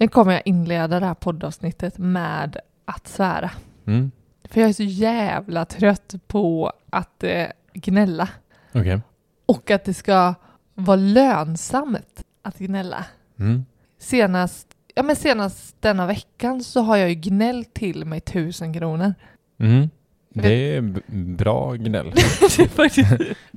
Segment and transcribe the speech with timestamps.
[0.00, 3.50] Nu kommer jag inleda det här poddavsnittet med att svära.
[3.86, 4.10] Mm.
[4.44, 8.28] För jag är så jävla trött på att eh, gnälla.
[8.72, 9.00] Okej.
[9.46, 10.34] Och att det ska
[10.74, 13.04] vara lönsamt att gnälla.
[13.38, 13.64] Mm.
[13.98, 19.14] Senast, ja men senast denna veckan så har jag ju gnällt till mig tusen kronor.
[19.58, 19.90] Mm.
[20.34, 20.80] Det är
[21.36, 22.12] bra gnäll.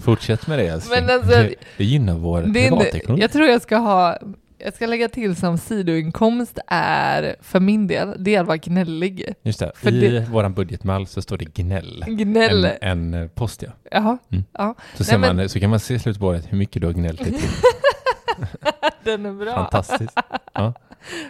[0.02, 1.09] Fortsätt med det älskling.
[1.09, 3.22] Alltså, det, det gynnar vår privatekonomi.
[3.22, 4.17] jag tror jag ska ha,
[4.64, 9.33] jag ska lägga till som sidoinkomst är för min del, det är att vara gnällig.
[9.44, 12.06] Just det, för i det- våran budgetmall så står det gnäll.
[12.07, 12.66] Gnäll.
[12.66, 13.69] En, en eh, post ja.
[13.91, 14.44] Jaha, Mm.
[14.53, 14.75] ja.
[14.96, 16.88] Så, Nej, men- man, så kan man se i slutet på året hur mycket du
[16.88, 17.38] har gnällt till.
[19.03, 19.53] Den är bra.
[19.56, 20.19] Fantastiskt.
[20.53, 20.74] Ja.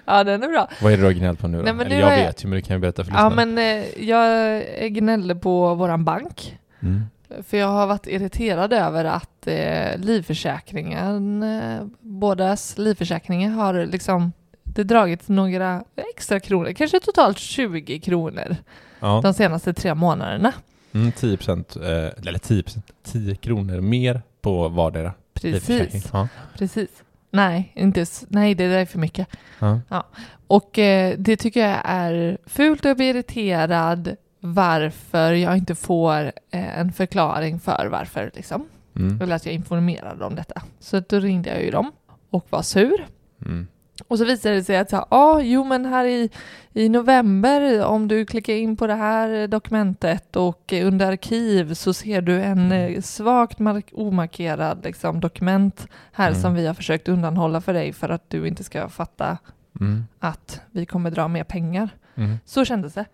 [0.05, 0.69] Ja, den är bra.
[0.81, 1.63] Vad är det du har gnällt på nu då?
[1.63, 3.51] Nej, men Eller jag jag- vet ju, men du kan ju berätta för Ja, lyssnarna.
[3.51, 4.63] men eh, jag
[4.93, 6.57] gnällde på våran bank.
[6.81, 7.03] Mm.
[7.47, 14.31] För jag har varit irriterad över att eh, livförsäkringen, eh, bådas livförsäkringar har liksom
[14.63, 15.83] det dragits några
[16.15, 18.55] extra kronor, kanske totalt 20 kronor
[18.99, 19.19] Ja.
[19.23, 20.53] de senaste tre månaderna.
[20.93, 25.13] Mm, 10 procent, eh, eller 10 procent, 10 kronor mer på vardera.
[25.33, 26.27] Precis, Ja.
[26.57, 26.89] precis.
[27.31, 29.27] Nej, inte, nej, det där är för mycket.
[29.59, 30.03] Ja.
[30.47, 34.15] Och eh, det tycker jag är fult och jag blir irriterad
[34.45, 36.21] varför jag inte får
[36.51, 38.65] eh, en förklaring för varför liksom.
[38.95, 39.21] Mm.
[39.21, 40.61] Eller att jag informerade om detta.
[40.79, 41.91] Så då ringde jag ju dem
[42.29, 43.07] och var sur.
[43.45, 43.67] Mm.
[44.07, 46.29] Och så visade det sig att, ja, ah, jo men här i,
[46.73, 52.21] i november, om du klickar in på det här dokumentet och under arkiv så ser
[52.21, 56.41] du en eh, svagt mark- omarkerad liksom, dokument här Mm.
[56.41, 59.37] som vi har försökt undanhålla för dig för att du inte ska fatta
[59.79, 60.03] Mm.
[60.19, 61.89] att vi kommer dra mer pengar.
[62.15, 62.37] Mm.
[62.45, 63.05] Så kändes det.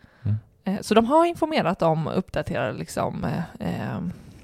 [0.75, 3.99] Eh, Så de har informerat om uppdaterade liksom, eh, eh,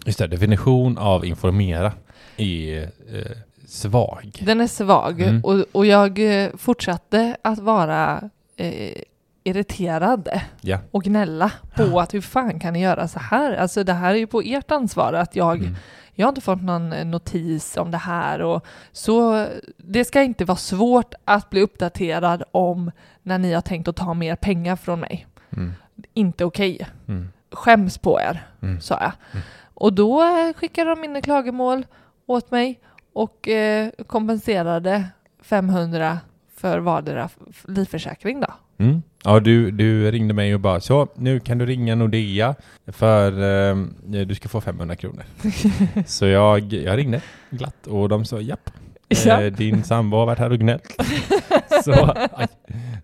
[0.06, 1.91] Just det, definition av informera
[2.38, 3.38] är eh,
[3.68, 4.40] svag.
[4.46, 5.44] Den är svag Mm.
[5.44, 9.02] och, och jag eh, fortsatte att vara eh,
[9.44, 10.30] irriterad
[10.62, 10.80] Ja.
[10.91, 13.56] och gnälla på att hur fan kan ni göra så här?
[13.56, 15.75] Alltså det här är ju på ert ansvar att jag, Mm.
[16.13, 19.47] jag har inte fått någon notis om det här och så
[19.78, 22.92] det ska inte vara svårt att bli uppdaterad om
[23.24, 25.28] när ni har tänkt att ta mer pengar från mig.
[25.57, 25.74] Mm.
[26.16, 26.88] Inte okej.
[27.08, 27.28] Mm.
[27.52, 28.81] Skäms på er, Mm.
[28.81, 29.12] sa jag.
[29.31, 29.44] Mm.
[29.74, 31.86] Och då eh, skickade de in ett klagomål
[32.26, 32.80] åt mig
[33.14, 35.06] och eh, kompenserade
[35.42, 36.20] 500
[36.56, 37.30] för vardera
[37.68, 38.48] livförsäkring då.
[38.78, 39.02] Mm.
[39.24, 42.56] Ja, du, du ringde mig och bara så, nu kan du ringa Nordea
[42.88, 43.31] för
[43.72, 43.75] eh,
[44.25, 45.24] du ska få 500 kronor.
[46.06, 48.70] så jag, jag ringde glatt och de sa japp,
[49.08, 49.42] Ja.
[49.42, 50.95] eh, din sambo har varit här och gnällt.
[51.84, 52.48] så, aj,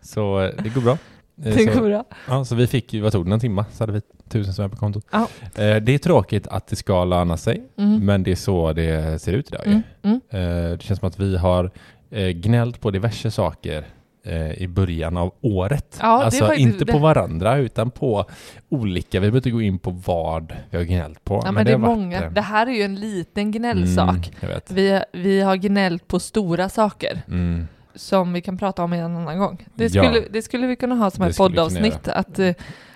[0.01, 0.97] så eh, det går bra.
[1.45, 2.03] Eh, Det går bra.
[2.27, 4.69] Ja, så vi fick ju, vad tog det, en timme så hade vi tusen spänn
[4.69, 5.05] på kontot.
[5.11, 5.27] Ja.
[5.55, 8.05] Eh, det är tråkigt att det ska löna sig, Mm.
[8.05, 9.67] men det är så det ser ut idag.
[9.67, 9.81] Mm.
[10.03, 10.21] Mm.
[10.29, 11.71] Eh, det känns som att vi har
[12.11, 13.85] eh, gnällt på diverse saker
[14.25, 15.97] eh, i början av året.
[16.01, 16.91] Ja, det alltså inte det.
[16.91, 18.25] på varandra utan på
[18.69, 19.19] olika.
[19.19, 21.41] Vi behöver inte gå in på vad vi har gnällt på.
[21.45, 22.23] Ja, men, det är har varit, många.
[22.23, 24.31] eh, Det här är ju en liten gnällsak.
[24.41, 24.59] Mm.
[24.69, 27.21] Vi, vi har gnällt på stora saker.
[27.27, 27.67] Mm.
[27.95, 29.67] Som vi kan prata om en annan gång.
[29.75, 30.03] Det Ja.
[30.03, 32.55] skulle, det skulle vi kunna ha som ett poddavsnitt, att, eh, att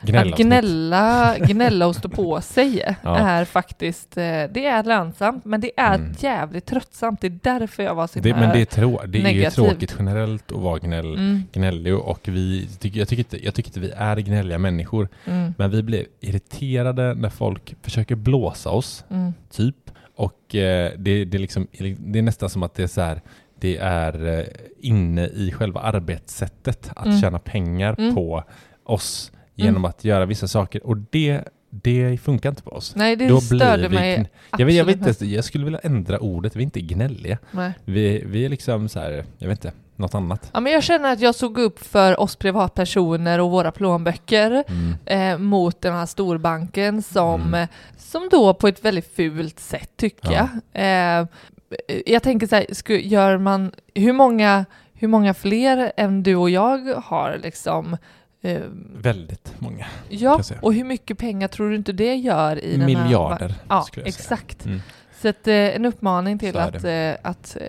[0.09, 0.47] Gnällavsnitt.
[0.47, 3.17] gnälla, gnälla och stå på sig Ja.
[3.17, 6.13] är faktiskt, eh, det är lönsamt, men det är Mm.
[6.19, 7.21] jävligt tröttsamt.
[7.21, 9.49] Det är därför jag var så Det, himla- men det är, trå- det är negativ.
[9.55, 13.79] tråkigt generellt att vara gnäll, Mm, gnällig och vi, jag, tycker inte, jag tycker inte
[13.79, 15.07] vi är gnälliga människor.
[15.25, 19.33] mm, Men vi blir irriterade när folk försöker blåsa oss, mm.
[19.51, 19.75] typ.
[20.17, 21.67] Och eh, det, det, är liksom,
[21.97, 23.21] det är nästan som att det är så här,
[23.65, 24.45] det är eh,
[24.79, 27.21] inne i själva arbetssättet att Mm.
[27.21, 28.15] tjäna pengar Mm.
[28.15, 28.43] på
[28.83, 30.85] oss genom att göra vissa saker.
[30.87, 32.95] Och det, det funkar inte på oss.
[32.95, 36.19] Nej, det Då störde vi mig Jag, vet, jag, vet inte, jag skulle vilja ändra
[36.19, 37.37] ordet, vi är inte gnälliga.
[37.51, 37.71] Nej.
[37.85, 40.49] Vi, vi är liksom så här, jag vet inte, något annat.
[40.53, 44.95] Ja, men jag känner att jag såg upp för oss privatpersoner och våra plånböcker Mm.
[45.05, 47.53] eh, mot den här storbanken som, Mm.
[47.53, 47.67] eh,
[47.97, 50.49] som då på ett väldigt fult sätt tycker Ja.
[50.73, 51.19] jag.
[51.21, 51.27] Eh,
[52.05, 56.49] jag tänker så här, sku, gör man, hur många, hur många fler än du och
[56.49, 57.97] jag har liksom
[58.41, 58.61] eh,
[58.97, 59.85] Väldigt många.
[60.09, 62.87] Ja, och hur mycket pengar tror du inte det gör i den här...
[62.87, 64.65] Miljarder, Ja, exakt.
[64.65, 64.79] Mm.
[65.21, 67.67] Så att, eh, en uppmaning till att, eh, att eh,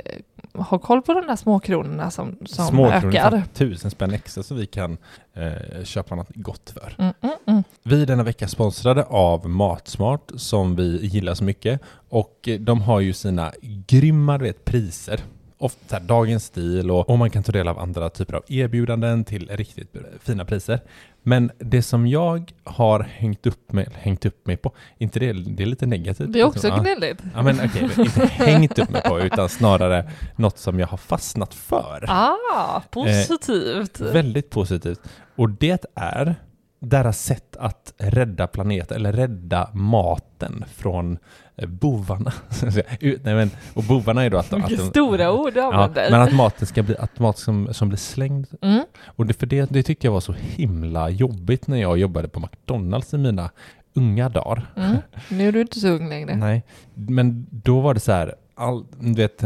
[0.58, 3.42] ha koll på de där småkronorna som, som Småkronor ökar.
[3.54, 4.98] tusen spänn extra så vi kan
[5.34, 6.94] eh, köpa något gott för.
[6.98, 7.62] Mm, mm, mm.
[7.82, 12.80] Vi är denna vecka sponsrade av Matsmart som vi gillar så mycket och eh, de
[12.80, 13.52] har ju sina
[13.86, 15.20] grymma vet, priser.
[15.58, 19.48] Ofta dagens stil och, och man kan ta del av andra typer av erbjudanden till
[19.52, 20.80] riktigt fina priser.
[21.22, 25.62] Men det som jag har hängt upp mig, hängt upp mig på, inte det, det
[25.62, 26.32] är lite negativt.
[26.32, 26.78] Det är också Ja.
[26.80, 27.18] gnälligt.
[27.34, 31.54] Ja men okej, inte hängt upp mig på utan snarare något som jag har fastnat
[31.54, 32.04] för.
[32.08, 34.00] Ah, positivt.
[34.00, 35.00] Väldigt positivt.
[35.36, 36.34] Och det är
[36.78, 41.18] deras sätt att rädda planeten, eller rädda maten från
[41.56, 42.32] eh, bovarna.
[43.00, 46.34] Nej, men, och bovarna är då att, att de- stora ord du Ja, men att
[46.34, 48.46] maten ska bli, att mat som, som blir slängd.
[48.62, 48.84] Mm.
[49.04, 52.40] Och det, för det, det tyckte jag var så himla jobbigt när jag jobbade på
[52.40, 53.50] McDonalds i mina
[53.94, 54.66] unga dagar.
[54.76, 54.96] Mm.
[55.28, 56.36] Nu är du inte så ung längre.
[56.36, 56.62] Nej,
[56.94, 59.44] men då var det så här, all, du vet,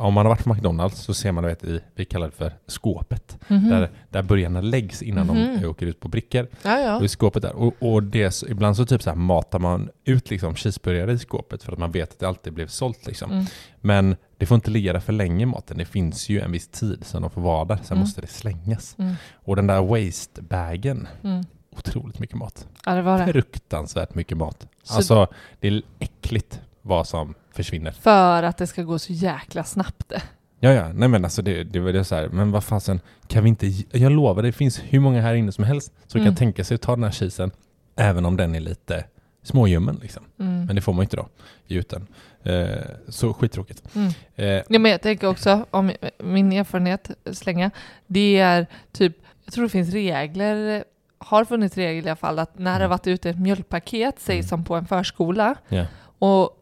[0.00, 2.52] om man har varit på McDonalds så ser man, vet, i, vi kallar det för
[2.66, 3.68] skåpet, Mhm.
[3.68, 5.60] där, där burgarna läggs innan Mhm.
[5.60, 6.46] de åker ut på brickor.
[6.62, 7.08] Ja, ja.
[7.08, 7.52] Skåpet där.
[7.56, 11.62] Och, och det, ibland så typ så här matar man ut liksom cheeseburgare i skåpet
[11.62, 13.30] för att man vet att det alltid blev sålt liksom.
[13.30, 13.44] Mm.
[13.80, 15.78] Men det får inte ligga där för länge maten.
[15.78, 17.76] Det finns ju en viss tid som de får vara där.
[17.76, 18.00] Sen Mm.
[18.00, 18.94] måste det slängas.
[18.98, 19.14] Mm.
[19.34, 21.44] Och den där waste-bagen, Mm.
[21.76, 22.66] otroligt mycket mat.
[22.86, 23.32] Ja, det var det.
[23.32, 24.66] Fruktansvärt mycket mat.
[24.82, 25.26] Så- Alltså,
[25.60, 27.90] det är äckligt vad som försvinner.
[27.92, 30.12] För att det ska gå så jäkla snabbt.
[30.60, 33.42] Ja, ja, nej men alltså det, det var det så här, men vad fasen, kan
[33.42, 36.30] vi inte, jag lovar, det finns hur många här inne som helst som Mm.
[36.32, 37.50] kan tänka sig att ta den här cheesen,
[37.96, 39.04] även om den är lite
[39.42, 40.22] småljummen liksom.
[40.40, 40.64] Mm.
[40.66, 41.28] Men det får man inte då,
[41.66, 42.06] i uten.
[42.42, 42.68] Eh,
[43.08, 43.82] så skittråkigt.
[43.94, 44.08] Mm.
[44.36, 47.70] Eh, Ja, men jag tänker också, om min erfarenhet slänga,
[48.06, 50.84] det är typ, jag tror det finns regler,
[51.18, 52.90] har funnits regler i alla fall, att när det har Mm.
[52.90, 54.48] varit ute ett mjölkpaket, säg Mm.
[54.48, 55.86] som på en förskola, Ja.
[56.18, 56.56] och,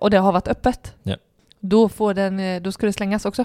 [0.00, 1.16] och det har varit öppet, Ja.
[1.60, 3.44] då, får den, eh, då ska det slängas också.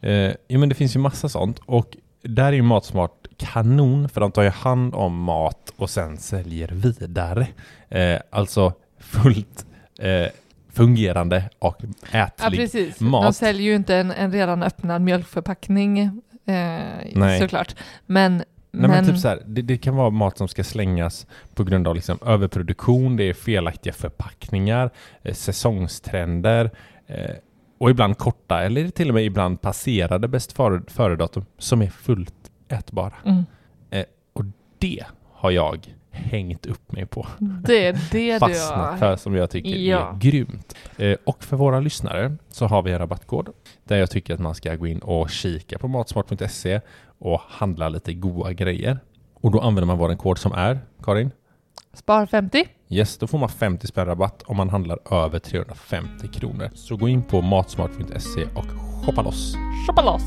[0.00, 0.10] Eh,
[0.48, 4.32] ja men det finns ju massa sånt och där är ju Matsmart kanon för de
[4.32, 7.46] tar ju hand om mat och sen säljer vidare.
[7.88, 9.66] Eh, alltså fullt
[9.98, 10.26] eh,
[10.72, 11.76] fungerande och
[12.12, 12.98] Ja, ätlig precis.
[12.98, 13.36] De mat.
[13.36, 15.98] säljer ju inte en, en redan öppnad mjölkförpackning,
[16.46, 17.74] eh, såklart.
[18.06, 21.64] Men, Nej men, typ så här, det, det kan vara mat som ska slängas på
[21.64, 24.90] grund av liksom överproduktion, det är felaktiga förpackningar,
[25.22, 26.70] eh, säsongstrender
[27.06, 27.30] eh,
[27.78, 32.34] och ibland korta eller till och med ibland passerade bäst före- före-datum som är fullt
[32.68, 33.14] ätbara.
[33.24, 33.44] mm,
[34.32, 34.44] Och
[34.78, 37.26] det har jag hängt upp mig på.
[37.38, 40.12] det är det du Fastnat för som jag tycker Ja.
[40.14, 40.74] är grymt.
[40.96, 43.48] Eh, och för våra lyssnare så har vi en rabattkod
[43.84, 46.80] där jag tycker att man ska gå in och kika på matsmart.se
[47.18, 48.98] och handla lite goda grejer.
[49.34, 51.30] Och då använder man vår kod som är, Karin?
[51.94, 52.64] Spar 50.
[52.88, 56.70] Yes, då får man 50 spänn rabatt om man handlar över 350 kronor.
[56.74, 58.66] Så gå in på matsmart.se och
[59.04, 59.54] shoppa loss.
[59.86, 60.22] Shoppa loss!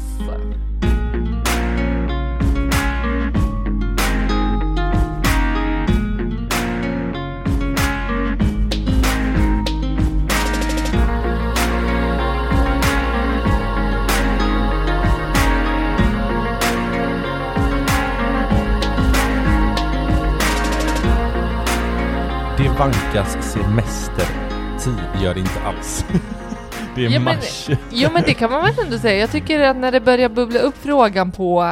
[22.74, 26.06] Det vankas semestertid, gör det inte alls.
[26.96, 27.70] Det är men- mars.
[27.92, 29.20] Jo men det kan man väl ändå säga.
[29.20, 31.68] Jag tycker att när det börjar bubbla upp frågan på äh,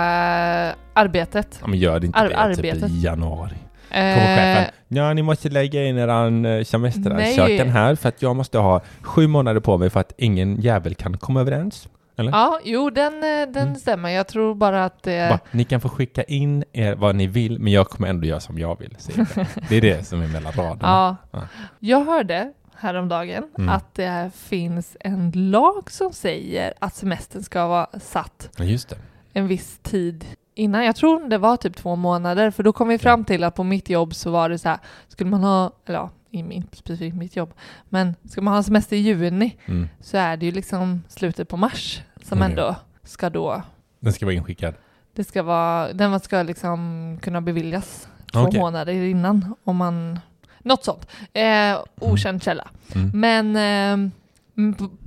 [0.93, 1.57] arbetet.
[1.61, 2.81] Ja, men gör det inte Ar- det arbetet.
[2.81, 3.53] typ i januari.
[3.89, 4.73] Eh, Kommer chefen.
[4.87, 9.27] Ja, ni måste lägga in eran eh, semesteransökan här för att jag måste ha sju
[9.27, 11.87] månader på mig för att ingen jävel kan komma överens.
[12.21, 12.31] Eller?
[12.31, 13.75] Ja, jo den, eh, den Mm.
[13.75, 14.09] stämmer.
[14.09, 15.29] Jag tror bara att det...
[15.29, 18.39] Bara, ni kan få skicka in er vad ni vill, men jag kommer ändå göra
[18.39, 18.97] som jag vill.
[19.17, 19.27] jag.
[19.69, 20.77] Det är det som är mellan raderna.
[20.81, 21.15] Ja.
[21.31, 21.47] Ja.
[21.79, 23.69] Jag hörde häromdagen Mm.
[23.69, 28.95] att det finns en lag som säger att semestern ska vara satt Ja, just det.
[29.33, 30.25] en viss tid
[30.55, 30.85] innan.
[30.85, 33.63] Jag tror det var typ två månader, för då kom vi fram till att på
[33.63, 37.15] mitt jobb så var det så här, skulle man ha, eller ja, i min, specifikt
[37.15, 37.53] mitt jobb,
[37.89, 39.89] men ska man ha semester i juni Mm.
[39.99, 42.49] så är det ju liksom slutet på mars som Okej.
[42.49, 43.61] ändå ska då,
[43.99, 44.73] Den ska vara inskickad.
[45.15, 48.59] det ska vara, den ska liksom kunna beviljas två Okej.
[48.59, 50.19] månader innan om man,
[50.59, 51.07] något sånt.
[51.33, 52.67] Eh, okänd källa.
[52.95, 53.11] Mm.
[53.19, 54.11] Men, eh,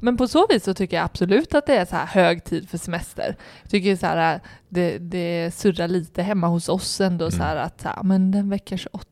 [0.00, 2.68] men på så vis så tycker jag absolut att det är så här hög tid
[2.68, 3.37] för semester.
[3.62, 7.47] Jag tycker så här, det, det surrar lite hemma hos oss ändå så Mm.
[7.49, 9.04] här att så här, men den vecka 28,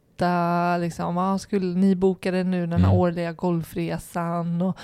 [0.80, 3.00] liksom, ja, skulle ni boka det nu den här Mm.
[3.00, 4.76] årliga golfresan och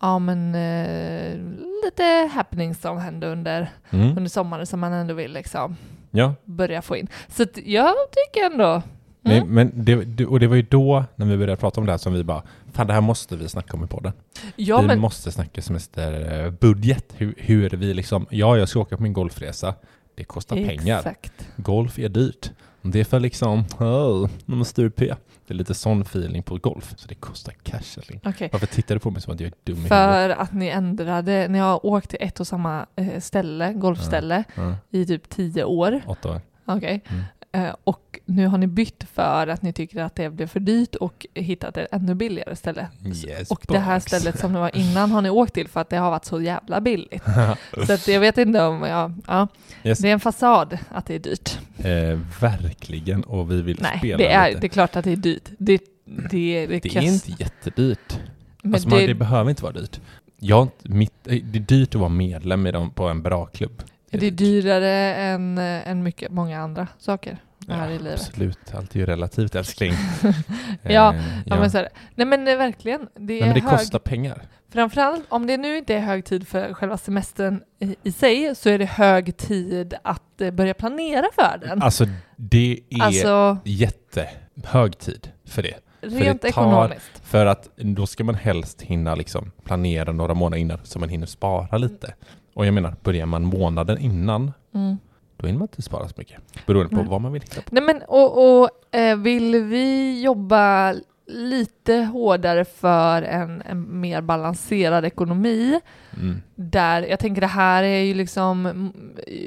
[0.00, 1.36] ja men eh,
[1.84, 4.08] lite happenings som händer under, Mm.
[4.08, 5.76] under sommaren som man ändå vill liksom
[6.10, 7.08] Ja, börja få in.
[7.28, 8.82] Så jag tycker ändå
[9.24, 9.48] Mm.
[9.48, 11.98] men det, det, och det var ju då, när vi började prata om det här,
[11.98, 14.12] som vi bara, fan det här måste vi snacka om i podden.
[14.56, 17.04] Ja, vi men, måste snacka semesterbudget.
[17.16, 19.74] Hur, hur vi liksom, ja jag ska åka på min golfresa.
[20.14, 20.98] Det kostar pengar.
[20.98, 21.32] Exakt.
[21.56, 22.50] Golf är dyrt.
[22.82, 25.14] Det är för liksom, oh, man måste P.
[25.46, 28.18] Det är lite sån feeling på golf, så det kostar cash.
[28.24, 28.48] Okej.
[28.52, 29.88] Varför tittar du på mig som att jag är dum i huvudet?
[29.88, 34.74] För att ni ändrade, ni har åkt till ett och samma eh, ställe, golfställe, Ja,
[34.90, 36.00] i typ tio år.
[36.06, 36.40] åtta år.
[36.64, 37.00] Okej.
[37.08, 37.22] Mm.
[37.52, 40.94] Eh, och nu har ni bytt för att ni tycker att det blev för dyrt
[40.94, 42.88] och hittat ett ännu billigare ställe.
[43.04, 44.06] Yes, och det här box.
[44.06, 46.40] stället som det var innan har ni åkt till för att det har varit så
[46.40, 47.22] jävla billigt.
[47.86, 49.48] så att jag vet inte om, ja, ja.
[49.84, 49.98] Yes.
[49.98, 51.58] det är en fasad att det är dyrt.
[51.78, 54.60] Eh, verkligen, och vi vill Nej, spela det är, lite.
[54.60, 55.48] det är klart att det är dyrt.
[55.58, 58.18] Det, det, det, Det är inte jättedyrt.
[58.62, 60.00] men alltså, det, man, det behöver inte vara dyrt.
[60.38, 63.82] Jag, mitt, det är dyrt att vara medlem i dem, på en bra klubb.
[64.20, 67.38] Det är dyrare än, eh, än mycket, många andra saker
[67.68, 68.20] här i livet.
[68.28, 69.92] Absolut, allt är ju relativt älskling.
[70.82, 71.88] Ja, Eh, Ja, men så är det.
[72.14, 74.42] Nej men eh, verkligen, det Nej, är men det hög, kostar pengar.
[74.72, 78.68] framförallt om det nu inte är hög tid för själva semestern i, i sig så
[78.68, 81.82] är det hög tid att eh, börja planera för den.
[81.82, 85.74] Alltså det är Alltså jättehög tid för det.
[86.00, 87.22] rent det tar- ekonomiskt.
[87.24, 91.26] För att då ska man helst hinna liksom planera några månader innan så man hinner
[91.26, 92.14] spara lite.
[92.54, 94.96] Och jag menar, börjar man månaden innan, Mm.
[95.36, 96.40] då hinner man inte spara så mycket.
[96.66, 97.06] Beroende på Nej.
[97.10, 97.68] vad man vill hitta på.
[97.74, 100.94] Nej men och, och eh, vill vi jobba
[101.26, 105.80] lite hårdare för en, en mer balanserad ekonomi
[106.20, 106.42] Mm.
[106.54, 108.92] där, jag tänker det här är ju liksom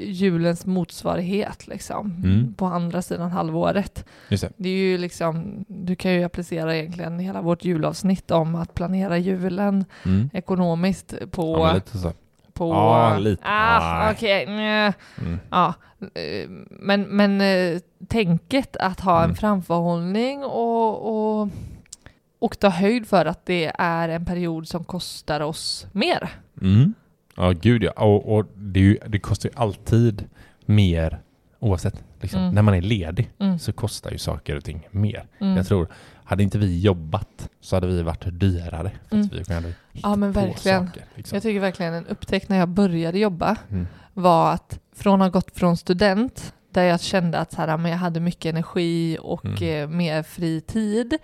[0.06, 2.54] julens motsvarighet liksom Mm.
[2.54, 4.04] på andra sidan halvåret.
[4.28, 4.52] Det.
[4.56, 9.18] Det är ju liksom, du kan ju applicera egentligen hela vårt julavsnitt om att planera
[9.18, 10.30] julen Mm.
[10.32, 11.56] ekonomiskt på...
[11.94, 12.00] Ja.
[12.56, 13.42] På Ja, lite.
[13.46, 14.10] Ah.
[14.12, 14.92] Okej, nja.
[15.20, 15.38] Mm.
[15.50, 15.74] ja.
[16.14, 19.36] eh, Men, men eh, tänket att ha en Mm.
[19.36, 21.48] framförhållning och, och,
[22.38, 26.28] och ta höjd för att det är en period som kostar oss mer.
[26.62, 26.94] Mm.
[27.36, 27.90] Ja, gud ja.
[27.96, 30.24] Och, och det, ju, det kostar ju alltid
[30.66, 31.18] mer
[31.60, 32.04] oavsett.
[32.20, 32.40] Liksom.
[32.40, 32.54] Mm.
[32.54, 33.58] När man är ledig Mm.
[33.58, 35.26] så kostar ju saker och ting mer.
[35.40, 35.56] Mm.
[35.56, 35.88] Jag tror,
[36.26, 38.90] hade inte vi jobbat så hade vi varit dyrare.
[39.08, 39.28] För Mm.
[39.32, 40.86] vi kunde Ja men verkligen.
[40.86, 41.04] saker.
[41.14, 41.36] Liksom.
[41.36, 43.86] Jag tycker verkligen en upptäckt när jag började jobba Mm.
[44.14, 47.90] var att från att ha gått från student där jag kände att så här, men
[47.90, 49.62] jag hade mycket energi och Mm.
[49.82, 51.18] eh, mer fri tid.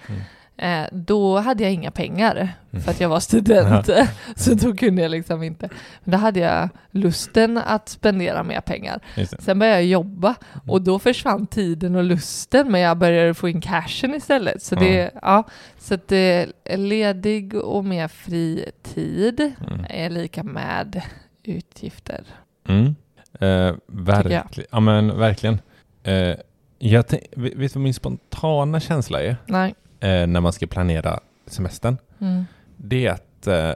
[0.62, 0.83] Mm.
[0.85, 2.83] Eh, då hade jag inga pengar Mm.
[2.85, 3.90] för att jag var student.
[4.37, 5.69] så då kunde jag liksom inte.
[6.04, 9.00] Men då hade jag lusten att spendera mer pengar.
[9.38, 10.35] Sen började jag jobba
[10.69, 14.62] och då försvann tiden och lusten men jag började få in cashen istället.
[14.62, 15.45] Så det, ja,
[15.78, 19.85] så att det är ledig och mer fri tid Mm.
[19.88, 21.02] är lika med
[21.42, 22.25] utgifter.
[22.69, 22.95] Mm.
[23.40, 24.45] Eh, verkligen.
[24.71, 25.59] Ja, men verkligen.
[26.02, 26.35] Eh,
[26.78, 29.75] jag vet du vad min spontana känsla är Nej.
[30.02, 31.97] Eh, när man ska planera semestern?
[32.21, 32.44] Mm.
[32.76, 33.73] Det är att, eh,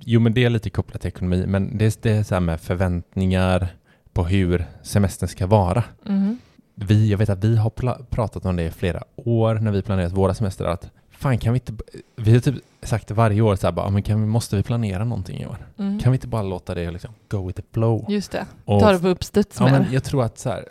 [0.00, 2.40] jo men det är lite kopplat till ekonomi, men det är, det är så här
[2.40, 3.68] med förväntningar
[4.12, 5.84] på hur semestern ska vara.
[6.06, 6.38] Mhm.
[6.74, 7.70] Vi, jag vet att vi har
[8.10, 11.56] pratat om det i flera år när vi planerat våra semestrar, att fan kan vi
[11.56, 11.84] inte,
[12.16, 15.04] vi har typ sagt varje år så här bara, "Ja, men kan måste vi planera
[15.04, 15.56] någonting i år?
[15.78, 15.98] Mm.
[15.98, 18.04] Kan vi inte bara låta det liksom go with the flow?
[18.08, 18.46] Just det.
[18.64, 20.64] Och- Ta det på uppstuds Ja, men jag tror att så här,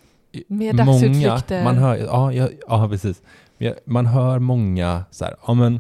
[0.48, 3.22] Mer många, man hör, ja, ja, ja precis.
[3.86, 5.80] Man hör många så här, ja men,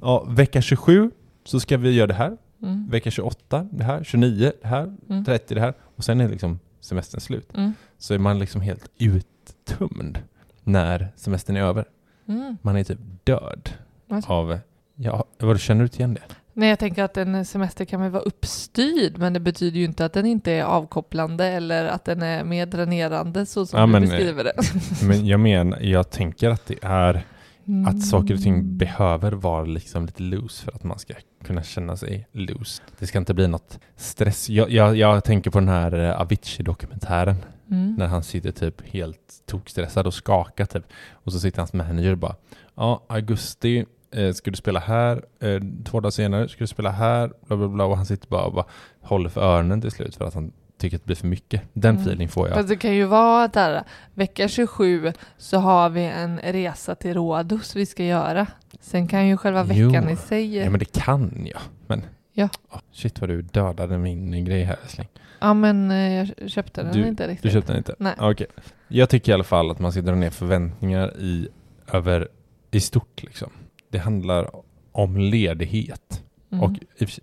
[0.00, 1.10] ja, vecka 27
[1.44, 2.88] så ska vi göra det här, Mm.
[2.88, 5.24] vecka 28 det här, 29 det här, Mm.
[5.24, 7.48] 30 det här och sen är liksom semestern slut.
[7.56, 7.72] Mm.
[7.98, 10.18] Så är man liksom helt uttömd
[10.64, 11.84] när semestern är över.
[12.28, 12.56] Mm.
[12.62, 13.70] Man är typ död
[14.10, 14.32] Alltså.
[14.32, 14.58] av,
[14.94, 16.22] ja, vad känner du inte igen det?
[16.58, 20.04] Nej, jag tänker att en semester kan väl vara uppstyrd, men det betyder ju inte
[20.04, 23.92] att den inte är avkopplande eller att den är mer dränerande så som Ja, du
[23.92, 24.52] men, eh, beskriver det.
[25.06, 27.22] Men jag menar, jag tänker att det är
[27.68, 27.86] Mm.
[27.86, 31.96] att saker och ting behöver vara liksom lite loose för att man ska kunna känna
[31.96, 32.82] sig loose.
[32.98, 34.48] Det ska inte bli något stress.
[34.48, 37.36] Jag, jag, jag tänker på den här eh, Avicii-dokumentären
[37.70, 37.94] Mm.
[37.98, 40.84] när han sitter typ helt tokstressad och skakar typ.
[41.12, 42.34] Och så sitter hans manager och bara
[42.74, 47.30] Ja, augusti eh, ska du spela här, eh, två dagar senare ska du spela här,
[47.46, 47.84] bla bla bla.
[47.84, 48.64] Och han sitter bara och bara
[49.00, 51.62] håller för öronen till slut för att han tycker att det blir för mycket.
[51.72, 52.02] Den Mm.
[52.02, 52.56] feeling får jag.
[52.56, 53.82] Fast det kan ju vara där,
[54.14, 58.46] vecka 27 så har vi en resa till Rhodos vi ska göra.
[58.80, 59.88] Sen kan ju själva Jo.
[59.88, 60.56] veckan i sig...
[60.56, 61.60] Ja men det kan jag.
[61.86, 62.02] Men
[62.38, 62.48] Ja.
[62.70, 65.08] Åh, shit vad du dödade min grej här älskling.
[65.40, 67.42] Ja men eh, jag köpte den Du- inte riktigt.
[67.42, 67.94] Du köpte den inte?
[67.98, 68.14] Nej.
[68.18, 68.46] Okej.
[68.88, 71.48] Jag tycker i alla fall att man ska dra ner förväntningar i,
[71.92, 72.28] över,
[72.70, 73.50] i stort liksom.
[73.96, 74.50] Det handlar
[74.92, 76.22] om ledighet.
[76.50, 76.64] Mm.
[76.64, 76.70] Och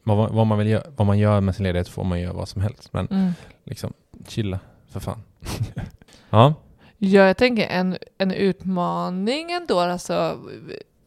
[0.03, 2.47] vad, vad, man vill göra, vad man gör med sin ledighet får man göra vad
[2.49, 2.93] som helst.
[2.93, 3.31] Men Mm.
[3.63, 3.93] liksom,
[4.27, 5.23] chilla för fan.
[6.29, 6.53] ja.
[6.97, 10.39] Ja, jag tänker en, en utmaning ändå, alltså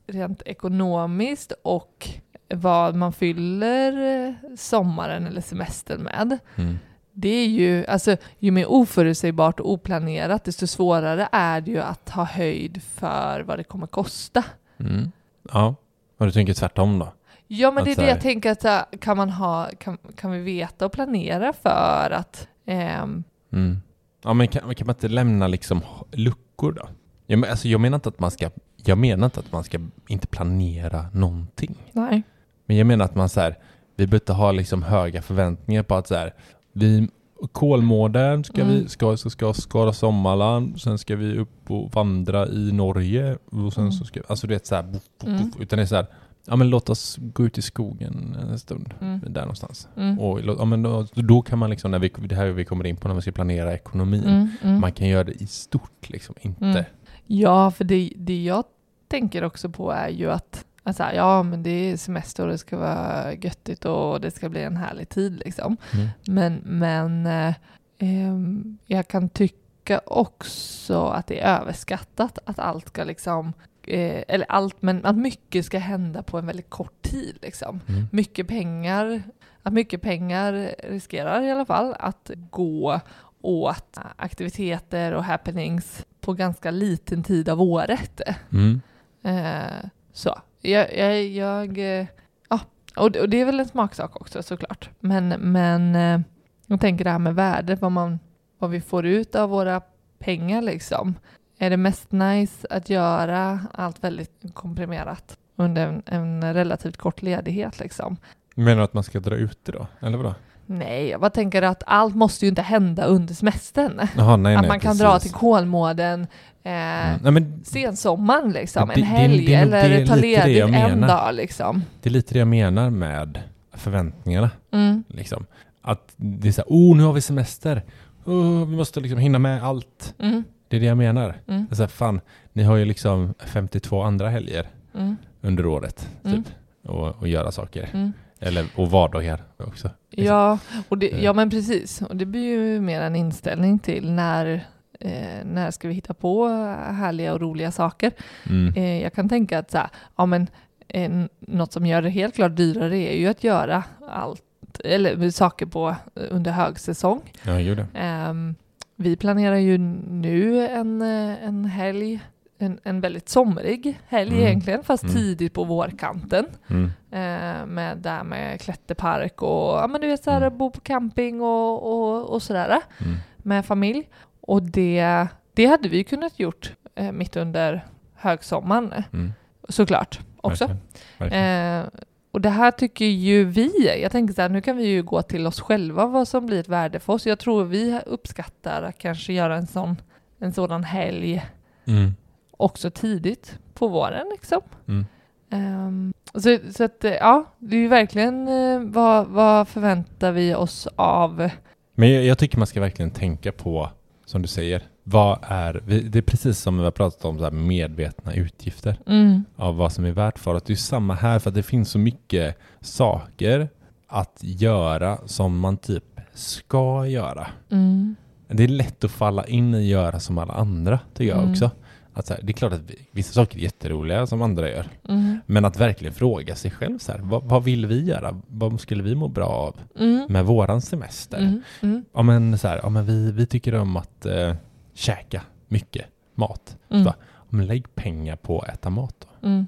[0.06, 2.08] rent ekonomiskt och
[2.54, 6.38] vad man fyller eh, sommaren eller semestern med.
[6.56, 6.78] Mm.
[7.12, 12.04] Det är ju, alltså ju mer oförutsägbart och oplanerat, desto svårare är det ju att
[12.04, 14.44] ta höjd för vad det kommer kosta.
[14.78, 15.12] Mm.
[15.52, 15.74] Ja.
[16.18, 17.12] Och du tänker tvärtom då?
[17.46, 20.30] Ja, men Att det är det jag tänker att här, kan man ha, kan, kan
[20.30, 23.82] vi veta och planera för att ehm, Mm.
[24.22, 25.80] Ja men kan, kan man inte lämna liksom
[26.12, 26.88] luckor då?
[27.26, 29.78] Jag, men, alltså, jag menar inte att man ska jag menar inte att man ska
[30.08, 31.76] inte planera någonting.
[31.92, 32.22] nej.
[32.66, 33.58] Men jag menar att man så här,
[33.96, 36.34] vi behöver inte ha liksom höga förväntningar på att så här,
[36.72, 37.08] vi
[37.52, 38.74] Kolmården ska Mm.
[38.74, 43.72] vi ska, ska, ska skara Sommarland, sen ska vi upp och vandra i Norge och
[43.72, 43.92] sen Mm.
[43.92, 45.42] så ska, alltså det är så här, buff, buff, Mm.
[45.44, 46.06] buff, utan det är så här,
[46.46, 49.20] ja men låt oss gå ut i skogen en stund, Mm.
[49.28, 49.88] där någonstans.
[49.96, 50.18] Mm.
[50.20, 52.96] Och ja, men då, då kan man liksom, när vi, det här vi kommer in
[52.96, 54.80] på när vi ska planera ekonomin, Mm, mm.
[54.80, 56.84] man kan göra det i stort liksom, inte Mm.
[57.26, 58.64] Ja, för det, det jag
[59.08, 62.78] tänker också på är ju att Alltså, ja, men det är semester och det ska
[62.78, 65.76] vara göttigt och det ska bli en härlig tid liksom.
[65.92, 66.08] Mm.
[66.26, 67.54] Men, men eh,
[67.98, 73.52] ehm, jag kan tycka också att det är överskattat att allt ska liksom,
[73.86, 77.80] eh, eller allt, men att mycket ska hända på en väldigt kort tid liksom.
[77.86, 78.06] Mm.
[78.12, 79.22] Mycket pengar,
[79.62, 83.00] att mycket pengar riskerar i alla fall att gå
[83.40, 88.20] åt aktiviteter och happenings på ganska liten tid av året.
[88.52, 88.80] Mm.
[89.22, 90.38] Eh, så,
[90.70, 92.06] jag, jag, jag eh,
[92.48, 92.60] ja,
[92.96, 94.90] och, det- och det är väl en smaksak också såklart.
[95.00, 96.20] Men, men eh,
[96.66, 98.18] jag tänker det här med värde, vad, man,
[98.58, 99.80] vad vi får ut av våra
[100.18, 101.14] pengar liksom.
[101.58, 107.80] Är det mest nice att göra allt väldigt komprimerat under en, en relativt kort ledighet
[107.80, 108.16] liksom?
[108.54, 109.86] Menar du att man ska dra ut det då?
[110.00, 110.34] Eller vadå?
[110.66, 114.00] Nej, jag bara tänker att allt måste ju inte hända under semestern.
[114.16, 115.02] Jaha, nej, att nej, man kan precis.
[115.02, 116.26] dra till Kolmården
[116.66, 117.16] eh.
[117.22, 121.34] Nej, men sensommaren liksom, det- en helg det eller det är ta ledigt en dag
[121.34, 121.82] liksom.
[122.02, 123.40] det är lite det jag menar med
[123.72, 124.50] förväntningarna.
[124.72, 125.04] Mm.
[125.08, 125.46] Liksom.
[125.82, 127.82] Att det är så här, oh nu har vi semester.
[128.24, 130.14] Oh, vi måste liksom hinna med allt.
[130.18, 130.44] Mm.
[130.68, 131.34] Det är det jag menar.
[131.48, 131.66] Mm.
[131.68, 132.20] Det är så här, fan,
[132.52, 135.16] ni har ju liksom 52 andra helger Mm.
[135.40, 136.08] under året.
[136.22, 136.32] Typ.
[136.32, 136.44] Mm.
[136.86, 137.88] Och, och göra saker.
[137.92, 138.12] Mm.
[138.40, 139.90] Eller, och vardagar också.
[140.10, 140.26] Liksom.
[140.36, 141.24] Ja, och det, Eh.
[141.24, 142.02] ja, men precis.
[142.02, 144.66] Och det blir ju mer en inställning till när,
[145.00, 146.48] eh, när ska vi hitta på
[146.92, 148.12] härliga och roliga saker.
[148.50, 148.74] Mm.
[148.76, 150.46] Eh, jag kan tänka att så här, ja, men,
[150.88, 154.42] eh, något som gör det helt klart dyrare är ju att göra allt,
[154.84, 157.20] eller saker på under högsäsong.
[157.42, 157.86] Ja, jo det.
[157.94, 158.54] Ehm,
[158.96, 162.20] vi planerar ju nu en, eh, en helg,
[162.58, 164.42] en, en väldigt somrig helg Mm.
[164.46, 165.14] egentligen, fast Mm.
[165.16, 166.46] tidigt på vårkanten.
[166.70, 166.84] Mm.
[167.10, 170.58] Eh, med där med klätterpark och ja, men du vet, så här, Mm.
[170.58, 172.66] bo på camping och, och, och sådär
[173.00, 173.16] Mm.
[173.36, 174.08] med familj.
[174.46, 179.32] Och det, det hade vi kunnat gjort eh, mitt under högsommaren Mm.
[179.68, 180.64] såklart också.
[180.66, 180.82] Verkligen.
[181.18, 181.80] Verkligen.
[181.82, 181.86] Eh,
[182.30, 185.22] och det här tycker ju vi, jag tänker så här, nu kan vi ju gå
[185.22, 187.26] till oss själva vad som blir ett värde för oss.
[187.26, 189.96] Jag tror vi uppskattar att kanske göra en sån,
[190.38, 191.46] en sådan helg
[191.88, 192.14] Mm.
[192.56, 194.60] också tidigt på våren liksom.
[194.88, 195.06] Mm.
[195.50, 200.54] Ehm, så, så att eh, ja, det är ju verkligen eh, vad, vad förväntar vi
[200.54, 201.50] oss av
[201.94, 203.90] Men jag, jag tycker man ska verkligen tänka på,
[204.26, 208.34] som du säger, vad är, det är precis som vi har pratat om, så medvetna
[208.34, 210.62] utgifter mm, av vad som är värt för oss.
[210.66, 213.68] Det är samma här, för att det finns så mycket saker
[214.08, 217.46] att göra som man typ ska göra.
[217.70, 218.16] mm,
[218.48, 221.50] Det är lätt att falla in i att göra som alla andra, tycker jag Mm.
[221.52, 221.70] också.
[222.18, 224.88] Att så här, det är klart att vi, vissa saker är jätteroliga som andra gör.
[225.08, 225.40] Mm.
[225.46, 228.40] Men att verkligen fråga sig själv så här, vad, vad vill vi göra?
[228.46, 230.26] Vad skulle vi må bra av Mm.
[230.28, 231.38] med våran semester?
[231.38, 231.62] Mm.
[231.82, 232.04] Mm.
[232.12, 234.54] Ja men så här, ja men vi, vi tycker om att eh,
[234.94, 236.76] käka mycket mat.
[236.90, 237.04] Mm.
[237.04, 237.14] Så, ja,
[237.48, 239.48] men lägg pengar på att äta mat då.
[239.48, 239.66] Mm.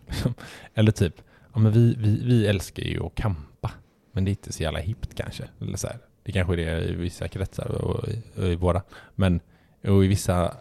[0.75, 1.15] Eller typ,
[1.53, 3.71] ja men vi, vi, vi älskar ju att campa.
[4.13, 5.45] Men det är inte så jävla hippt kanske.
[5.61, 8.83] Eller så här, det kanske är det i vissa kretsar och i, och i våra.
[9.15, 9.41] Men
[9.85, 10.55] och i vissa,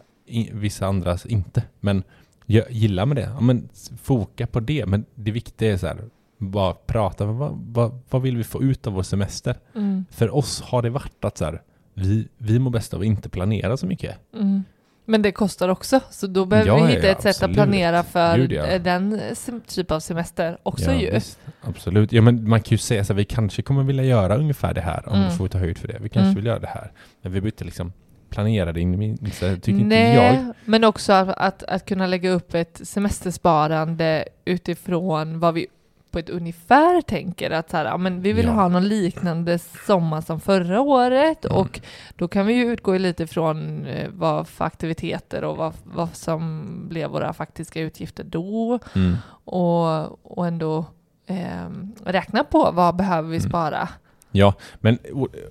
[0.54, 1.64] vissa andras inte.
[1.80, 2.04] Men
[2.46, 3.30] jag gillar med det.
[3.36, 3.70] Ja, men
[4.04, 4.86] foka på det.
[4.86, 5.98] Men det viktiga är så här,
[6.38, 7.26] bara prata.
[7.26, 9.56] Vad, vad, vad vill vi få ut av vår semester?
[9.76, 10.06] Mm.
[10.12, 11.62] För oss har det varit att så här,
[11.94, 14.16] vi, vi mår bäst av att inte planera så mycket.
[14.34, 14.64] Mm.
[15.10, 17.56] Men det kostar också, så då behöver Ja, vi hitta ja, ett sätt att absolut.
[17.56, 18.66] planera för Gud, ja.
[18.66, 19.20] eh, den
[19.68, 21.12] typ av semester också ju.
[21.12, 22.12] Visst, absolut.
[22.12, 24.82] Ja, men man kan ju säga så här, vi kanske kommer vilja göra ungefär det
[24.82, 25.30] här om Mm.
[25.30, 25.98] vi får ta höjd för det.
[26.02, 26.36] Vi kanske Mm.
[26.36, 26.92] vill göra det här.
[27.22, 27.94] Men vi inte liksom
[28.30, 30.54] planera det in i minsta, tycker inte Nej, jag.
[30.66, 35.68] men också att, att, kunna lägga upp ett semestersparande utifrån vad vi
[36.12, 38.52] på ett ungefär tänker att så här, ja, men vi vill Ja.
[38.52, 41.58] ha någon liknande sommar som förra året Mm.
[41.58, 41.80] och
[42.16, 46.64] då kan vi ju utgå lite från eh, vad för aktiviteter och vad, vad som
[46.90, 49.16] blev våra faktiska utgifter då Mm.
[49.46, 50.86] och, och ändå
[51.26, 51.70] eh,
[52.04, 53.50] räkna på vad behöver vi Mm.
[53.50, 53.90] spara.
[54.32, 54.98] Ja, men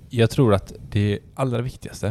[0.09, 2.11] jag tror att det allra viktigaste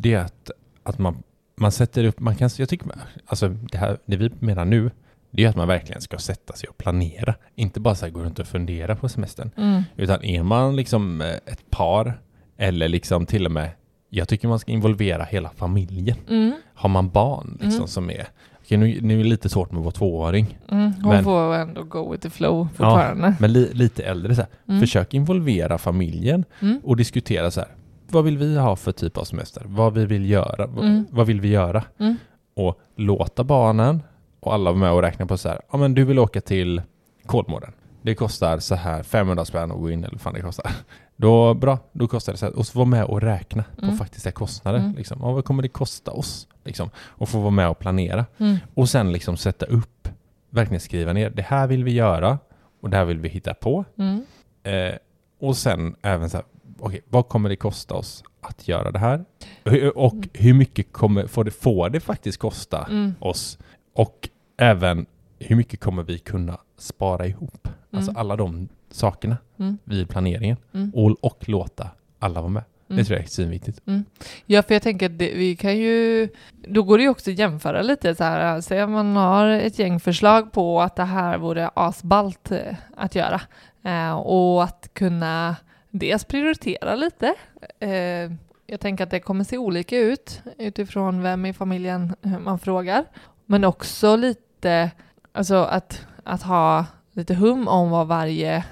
[0.00, 0.50] det är att,
[0.82, 1.22] att man,
[1.56, 2.88] man sätter upp, man kan, jag tycker,
[3.26, 4.90] alltså det, här, det vi menar nu,
[5.30, 7.34] det är att man verkligen ska sätta sig och planera.
[7.54, 9.50] Inte bara så här gå runt och fundera på semestern.
[9.56, 9.82] Mm.
[9.96, 12.20] Utan är man liksom eh, ett par,
[12.56, 13.70] eller liksom till och med,
[14.10, 16.16] jag tycker man ska involvera hela familjen.
[16.28, 16.52] Mm.
[16.74, 17.88] Har man barn liksom Mm.
[17.88, 18.26] som är,
[18.64, 20.92] okej nu, nu är det lite svårt med vår tvååring, Mm.
[20.92, 23.34] Hon Men- får ändå go with the flow fortfarande.
[23.40, 24.80] men li, lite äldre så här, Mm.
[24.80, 26.80] försök involvera familjen Mm.
[26.84, 27.68] och diskutera så här,
[28.12, 29.62] vad vill vi ha för typ av semester?
[29.66, 30.64] Vad vi vill göra?
[30.64, 31.06] Mm.
[31.10, 31.84] Vad vill vi göra?
[31.98, 32.16] Mm.
[32.56, 34.02] Och låta barnen
[34.40, 36.82] och alla vara med och räkna på så här, ja men du vill åka till
[37.26, 37.72] Kolmården.
[38.02, 40.70] Det kostar så här 500 spänn att gå in eller vad fan det kostar.
[41.16, 42.56] Då, bra, då kostar det så här.
[42.56, 43.96] Och så vara med och räkna på Mm.
[43.96, 44.78] faktiska kostnader.
[44.78, 44.94] Mm.
[44.94, 45.18] Liksom.
[45.22, 46.48] Ja, vad kommer det kosta oss?
[46.64, 46.90] Liksom.
[46.98, 48.26] Och få vara med och planera.
[48.38, 48.56] Mm.
[48.74, 50.08] Och sen liksom sätta upp,
[50.50, 52.38] verkligen skriva ner, det här vill vi göra
[52.82, 53.84] och det här vill vi hitta på.
[53.98, 54.22] Mm.
[54.62, 54.94] Eh,
[55.40, 56.46] och sen även så här,
[56.80, 59.24] okej, vad kommer det kosta oss att göra det här?
[59.94, 63.14] Och hur mycket kommer, får, det, får det faktiskt kosta Mm.
[63.20, 63.58] oss?
[63.94, 65.06] Och även
[65.38, 67.68] hur mycket kommer vi kunna spara ihop?
[67.92, 68.20] Alltså Mm.
[68.20, 69.78] alla de sakerna Mm.
[69.84, 70.56] vid planeringen.
[70.74, 70.90] Mm.
[70.94, 71.88] Och, och låta
[72.18, 72.64] alla vara med.
[72.88, 72.98] Mm.
[72.98, 73.80] Det tror jag är svinviktigt.
[74.46, 76.28] Ja, för jag tänker att det, vi kan ju...
[76.68, 78.60] Då går det ju också att jämföra lite så här.
[78.60, 83.14] Säg att man har ett gäng förslag på att det här vore asballt eh, att
[83.14, 83.40] göra.
[83.84, 85.56] Eh, och att kunna
[85.90, 87.34] dels prioritera lite.
[87.80, 88.32] Eh,
[88.66, 93.04] jag tänker att det kommer se olika ut utifrån vem i familjen man frågar.
[93.46, 94.90] Men också lite,
[95.32, 98.64] alltså att, att ha lite hum om vad varje,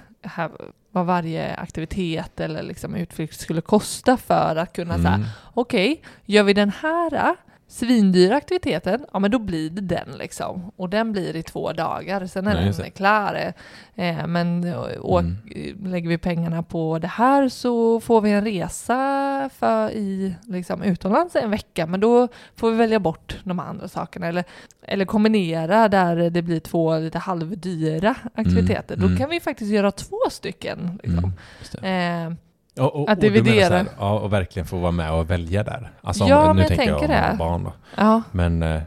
[0.90, 5.26] vad varje aktivitet eller liksom utflykt skulle kosta för att kunna säga Mm.
[5.54, 7.36] okej, gör vi den här
[7.68, 10.72] svindyra aktiviteten, ja men då blir det den liksom.
[10.76, 13.52] Och den blir i två dagar, sen är just den klar.
[13.94, 15.36] Eh, men eh, och, Mm.
[15.84, 21.36] lägger vi pengarna på det här så får vi en resa för i, liksom, utomlands
[21.36, 24.26] en vecka, men då får vi välja bort de andra sakerna.
[24.26, 24.44] Eller,
[24.82, 28.96] eller kombinera där det blir två lite halvdyra aktiviteter.
[28.96, 29.18] Då mm.
[29.18, 31.00] kan vi faktiskt göra två stycken.
[31.02, 31.32] Liksom.
[31.82, 32.32] Mm.
[32.32, 32.36] Eh,
[32.78, 33.76] Och, och, Att dividera.
[33.76, 35.90] här, ja, och verkligen få vara med och välja där.
[36.00, 37.36] Alltså, om- Ja, nu men jag tänker jag tänker om har det.
[37.38, 37.72] barn då.
[37.96, 38.22] ja.
[38.32, 38.80] Men, eh,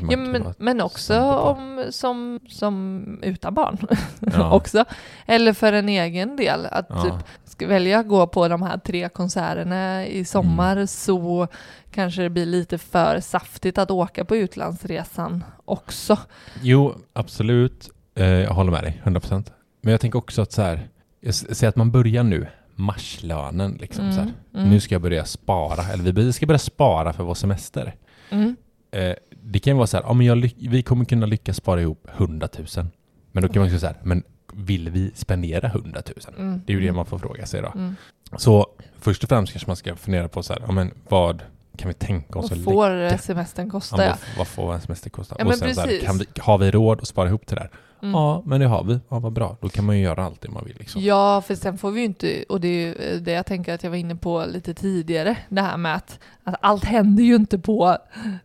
[0.00, 3.78] man Ja, men, men också om, som, som utan barn.
[4.20, 4.52] Ja.
[4.54, 4.84] också.
[5.26, 6.66] Eller för en egen del.
[6.66, 7.02] Att Ja.
[7.02, 10.86] typ, ska välja att gå på de här tre konserterna i sommar Mm.
[10.86, 11.48] så
[11.90, 16.18] kanske det blir lite för saftigt att åka på utlandsresan också.
[16.62, 17.90] Jo, absolut.
[18.14, 19.52] Eh, jag håller med dig, 100%.
[19.82, 20.88] Men jag tänker också att så här,
[21.20, 24.32] jag säger att man börjar nu, marslönen liksom Mm, så här.
[24.54, 24.70] mm.
[24.70, 27.94] Nu ska jag börja spara, eller vi ska börja spara för vår semester.
[28.30, 28.56] Mm.
[28.90, 31.80] Eh, det kan ju vara så här, ja, men jag vi kommer kunna lyckas spara
[31.80, 32.86] ihop 100 000.
[33.32, 36.34] Men då kan man säga, men vill vi spendera 100 000?
[36.38, 36.60] Mm.
[36.66, 37.72] Det är ju det man får fråga sig då.
[37.74, 37.96] Mm.
[38.36, 38.66] Så
[38.98, 41.42] först och främst kanske man ska fundera på så här, ja, men vad
[41.76, 43.18] kan vi tänka oss Vad att får lägga?
[43.18, 44.04] semestern kosta?
[44.04, 45.36] Ja, vad, vad får en semester kosta?
[45.38, 47.60] Ja, och sen så här, kan vi, har vi råd att spara ihop till det
[47.62, 47.70] här?
[48.02, 48.14] Mm.
[48.14, 49.00] Ja, men det har vi.
[49.08, 49.56] Ja, vad bra.
[49.60, 50.76] Då kan man ju göra allt det man vill.
[50.78, 51.02] Liksom.
[51.02, 53.82] Ja, för sen får vi ju inte, och det är ju det jag tänker att
[53.82, 57.58] jag var inne på lite tidigare, det här med att, att allt händer ju inte
[57.58, 57.96] på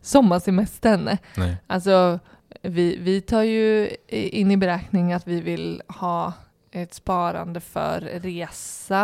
[0.02, 1.18] sommarsemestern.
[1.38, 1.58] Nej.
[1.68, 2.20] Alltså,
[2.62, 6.34] vi, vi tar ju in i beräkning att vi vill ha
[6.72, 9.00] ett sparande för resa,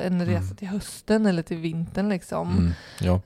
[0.00, 0.56] en resa Mm.
[0.56, 2.50] till hösten eller till vintern liksom.
[2.58, 2.72] Mm.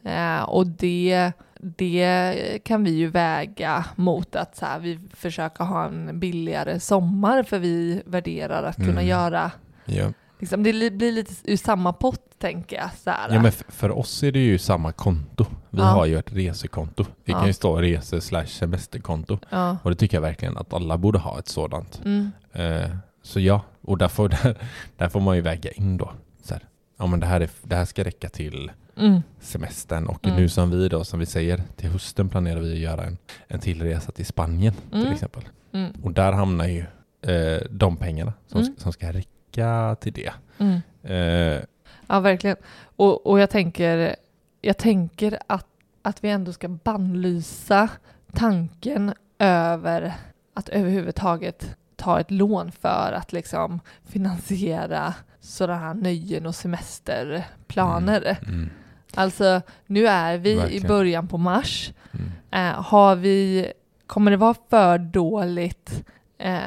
[0.02, 0.10] Ja.
[0.10, 5.84] Eh, och det, det kan vi ju väga mot att så här, vi försöker ha
[5.86, 9.06] en billigare sommar för vi värderar att kunna Mm.
[9.06, 9.50] göra
[9.84, 10.12] Ja.
[10.40, 12.90] Liksom, det li- blir lite ur samma pott, tänker jag.
[13.04, 13.34] Så här.
[13.34, 15.46] ja, men för oss är det ju samma konto.
[15.70, 15.84] Vi Ja.
[15.84, 17.02] har ju ett resekonto.
[17.24, 17.38] Det Ja.
[17.38, 19.38] kan ju stå rese slash semesterkonto.
[19.82, 22.00] Och det tycker jag verkligen att alla borde ha ett sådant.
[22.04, 22.30] Mm.
[22.52, 24.56] Eh, så ja, och där får, där,
[24.96, 26.12] där får man ju väga in då.
[26.42, 26.62] Så här,
[26.98, 29.22] ja, men det, här är, det här ska räcka till Mm.
[29.40, 30.36] semestern och Mm.
[30.36, 33.60] nu som vi då, som vi säger, till hösten planerar vi att göra en, en
[33.60, 35.12] till resa till Spanien till Mm.
[35.12, 35.42] exempel.
[35.72, 35.92] Mm.
[36.02, 36.84] Och där hamnar ju
[37.22, 38.74] eh, de pengarna som, Mm.
[38.78, 40.32] som ska räcka till det.
[40.58, 40.80] Mm.
[41.02, 41.62] Eh,
[42.06, 42.56] Ja, verkligen.
[42.96, 44.16] Och, och jag tänker,
[44.60, 45.66] jag tänker att,
[46.02, 47.88] att vi ändå ska bannlysa
[48.32, 50.12] tanken över
[50.54, 58.38] att överhuvudtaget ta ett lån för att liksom finansiera sådana här nöjen och semesterplaner.
[58.42, 58.70] mm,
[59.14, 60.84] Alltså, nu är vi Verkligen.
[60.84, 61.92] i början på mars.
[62.12, 63.66] mm, Eh, har vi,
[64.06, 66.04] kommer det vara för dåligt
[66.38, 66.58] eh,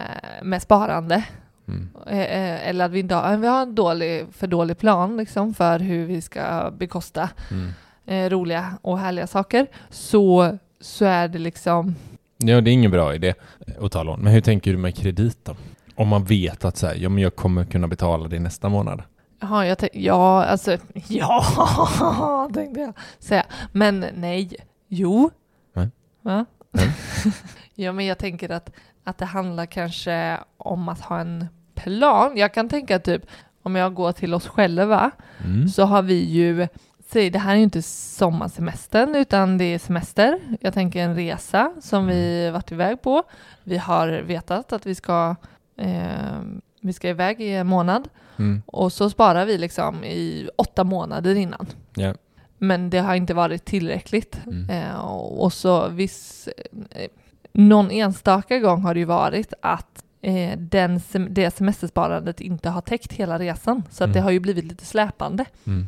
[0.43, 1.23] med sparande?
[1.67, 5.17] mm, Eh, eh, eller att vi inte har, vi har en dålig, för dålig plan
[5.17, 7.69] liksom, för hur vi ska bekosta mm.
[8.05, 9.67] eh, roliga och härliga saker.
[9.89, 11.95] Så, så är det liksom,
[12.37, 13.33] Ja, det är ingen bra idé
[13.81, 14.19] att ta lån.
[14.19, 15.55] Men hur tänker du med kredit då?
[15.95, 19.01] Om man vet att så här, ja, men jag kommer kunna betala det nästa månad.
[19.49, 20.77] Jaha, jag tänk, ja, alltså,
[21.07, 23.45] ja, tänkte jag säga.
[23.71, 24.55] Men nej,
[24.87, 25.29] jo.
[25.73, 25.89] Nej.
[26.21, 26.45] Va?
[26.71, 26.91] Nej.
[27.75, 28.69] ja, men jag tänker att,
[29.03, 32.37] att det handlar kanske om att ha en plan.
[32.37, 33.25] Jag kan tänka typ,
[33.63, 35.11] om jag går till oss själva,
[35.45, 35.67] Mm.
[35.67, 36.67] så har vi ju,
[37.09, 40.39] säg det här är ju inte sommarsemestern utan det är semester.
[40.61, 43.23] Jag tänker en resa som vi varit iväg på.
[43.63, 45.35] Vi har vetat att vi ska,
[45.77, 46.41] eh,
[46.85, 48.61] vi ska iväg i en månad Mm.
[48.65, 51.65] och så sparar vi liksom i åtta månader innan.
[51.95, 52.13] Ja.
[52.57, 54.39] Men det har inte varit tillräckligt.
[54.45, 54.69] Mm.
[54.69, 56.49] Eh, och så viss,
[56.91, 57.07] eh,
[57.53, 62.81] någon enstaka gång har det ju varit att eh, den sem- det semestersparandet inte har
[62.81, 63.83] täckt hela resan.
[63.89, 64.13] Så att Mm.
[64.13, 65.45] det har ju blivit lite släpande.
[65.67, 65.87] Mm.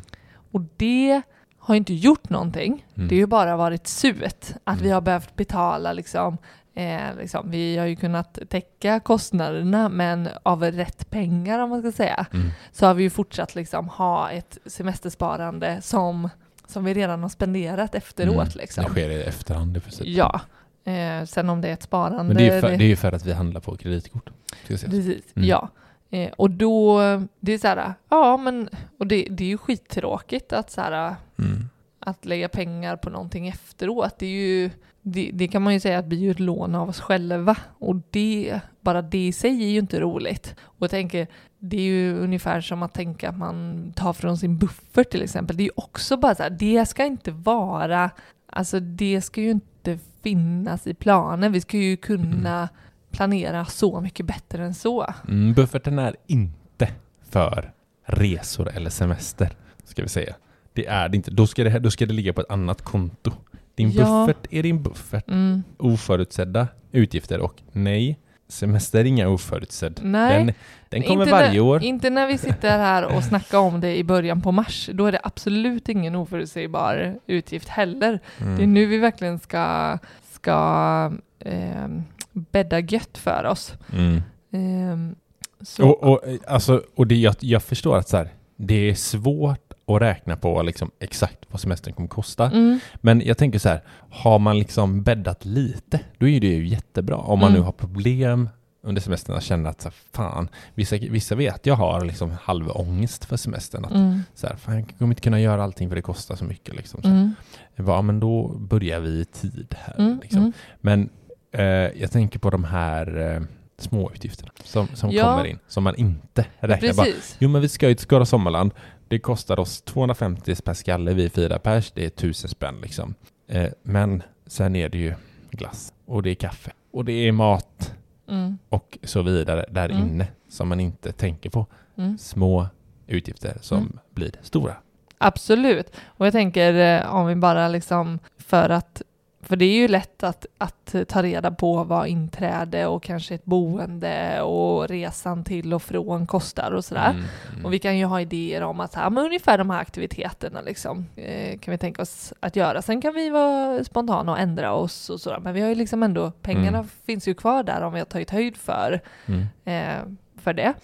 [0.52, 1.22] Och det
[1.58, 2.86] har inte gjort någonting.
[2.94, 3.08] Mm.
[3.08, 4.84] Det har ju bara varit surt att Mm.
[4.84, 6.38] vi har behövt betala liksom,
[6.78, 11.92] eh, liksom, vi har ju kunnat täcka kostnaderna men av rätt pengar om man ska
[11.92, 12.26] säga.
[12.32, 12.50] Mm.
[12.72, 16.28] Så har vi ju fortsatt liksom ha ett semestersparande som,
[16.66, 18.34] som vi redan har spenderat efteråt.
[18.34, 18.48] Mm.
[18.54, 18.84] Liksom.
[18.84, 20.06] Det sker i efterhand i princip.
[20.06, 20.40] Ja.
[20.84, 22.24] Eh, sen om det är ett sparande.
[22.24, 24.30] Men det är ju för, det är ju för att vi handlar på kreditkort.
[24.66, 25.48] Precis, Mm.
[25.48, 25.68] ja.
[26.10, 27.00] Eh, och då,
[27.40, 31.14] det är så här, ja men, och det, det är ju skittråkigt att så här,
[31.38, 31.68] Mm.
[32.00, 34.14] att lägga pengar på någonting efteråt.
[34.18, 34.70] Det är ju,
[35.12, 37.56] det, det kan man ju säga att blir ju ett lån av oss själva.
[37.78, 40.54] Och det, bara det i sig är ju inte roligt.
[40.60, 41.26] Och jag tänker,
[41.58, 45.56] det är ju ungefär som att tänka att man tar från sin buffert till exempel.
[45.56, 48.10] Det är ju också bara så här, det ska inte vara,
[48.46, 51.52] alltså det ska ju inte finnas i planen.
[51.52, 52.68] Vi ska ju kunna
[53.10, 55.06] planera så mycket bättre än så.
[55.28, 56.88] Mm, bufferten är inte
[57.30, 57.72] för
[58.06, 60.34] resor eller semester, ska vi säga.
[60.72, 61.30] Det är det inte.
[61.30, 63.32] Då ska det, då ska det ligga på ett annat konto.
[63.78, 64.26] Din Ja.
[64.26, 65.28] buffert är din buffert.
[65.28, 65.62] Mm.
[65.78, 70.00] Oförutsedda utgifter och nej, semester är inga oförutsedd.
[70.02, 70.38] Nej.
[70.44, 70.54] Den,
[70.88, 71.82] den kommer Inte varje när, år.
[71.82, 74.90] Inte när vi sitter här och snackar om det i början på mars.
[74.92, 78.20] Då är det absolut ingen oförutsägbar utgift heller.
[78.40, 78.56] Mm.
[78.56, 79.98] Det är nu vi verkligen ska,
[80.32, 81.88] ska eh,
[82.32, 83.74] bädda gött för oss.
[83.92, 85.14] Mm.
[85.60, 88.94] Så, Och, och, eh, alltså, och det, jag, jag förstår att så här, det är
[88.94, 92.46] svårt att räkna på liksom exakt vad semestern kommer kosta.
[92.50, 96.66] mm, Men jag tänker så här, har man liksom bäddat lite, då är det ju
[96.66, 97.16] jättebra.
[97.16, 97.60] Om man Mm.
[97.60, 98.48] nu har problem
[98.82, 102.70] under semestern att känna att så här, fan, vissa, vissa vet jag har liksom halv
[102.70, 103.84] ångest för semestern.
[103.84, 104.22] Att, Mm.
[104.34, 106.76] så här, fan, jag kommer inte kunna göra allting för det kostar så mycket.
[106.76, 107.02] Liksom.
[107.02, 107.34] Så, Mm.
[107.76, 109.94] ja, men då börjar vi i tid här.
[109.98, 110.18] Mm.
[110.22, 110.38] Liksom.
[110.40, 110.52] Mm.
[110.80, 111.08] Men
[111.52, 111.64] eh,
[112.00, 113.42] jag tänker på de här eh,
[113.78, 115.24] små utgifterna som, som Ja.
[115.24, 116.92] kommer in, som man inte räknar.
[116.94, 117.36] Bara, Precis.
[117.38, 118.70] jo men vi ska ju till Skara Sommarland.
[119.08, 123.14] Det kostar oss 250 per skalle, vi fyra pers, det är 1000 spänn liksom.
[123.48, 125.14] Eh, men sen är det ju
[125.50, 127.94] glass och det är kaffe och det är mat
[128.28, 128.58] Mm.
[128.68, 130.02] och så vidare där Mm.
[130.02, 131.66] inne som man inte tänker på.
[131.96, 132.18] Mm.
[132.18, 132.66] Små
[133.06, 133.98] utgifter som Mm.
[134.10, 134.74] blir stora.
[135.18, 135.86] Absolut.
[136.06, 139.02] Och jag tänker eh, om vi bara liksom för att
[139.40, 143.44] för det är ju lätt att, att ta reda på vad inträde och kanske ett
[143.44, 147.10] boende och resan till och från kostar och sådär.
[147.10, 147.64] Mm, mm.
[147.66, 151.58] Och vi kan ju ha idéer om att men ungefär de här aktiviteterna liksom, eh,
[151.58, 152.82] kan vi tänka oss att göra.
[152.82, 155.38] Sen kan vi vara spontana och ändra oss och sådär.
[155.38, 156.88] Men vi har ju liksom ändå, pengarna Mm.
[157.06, 159.46] finns ju kvar där om vi har tagit höjd för, Mm.
[159.64, 160.02] eh,
[160.42, 160.74] för det.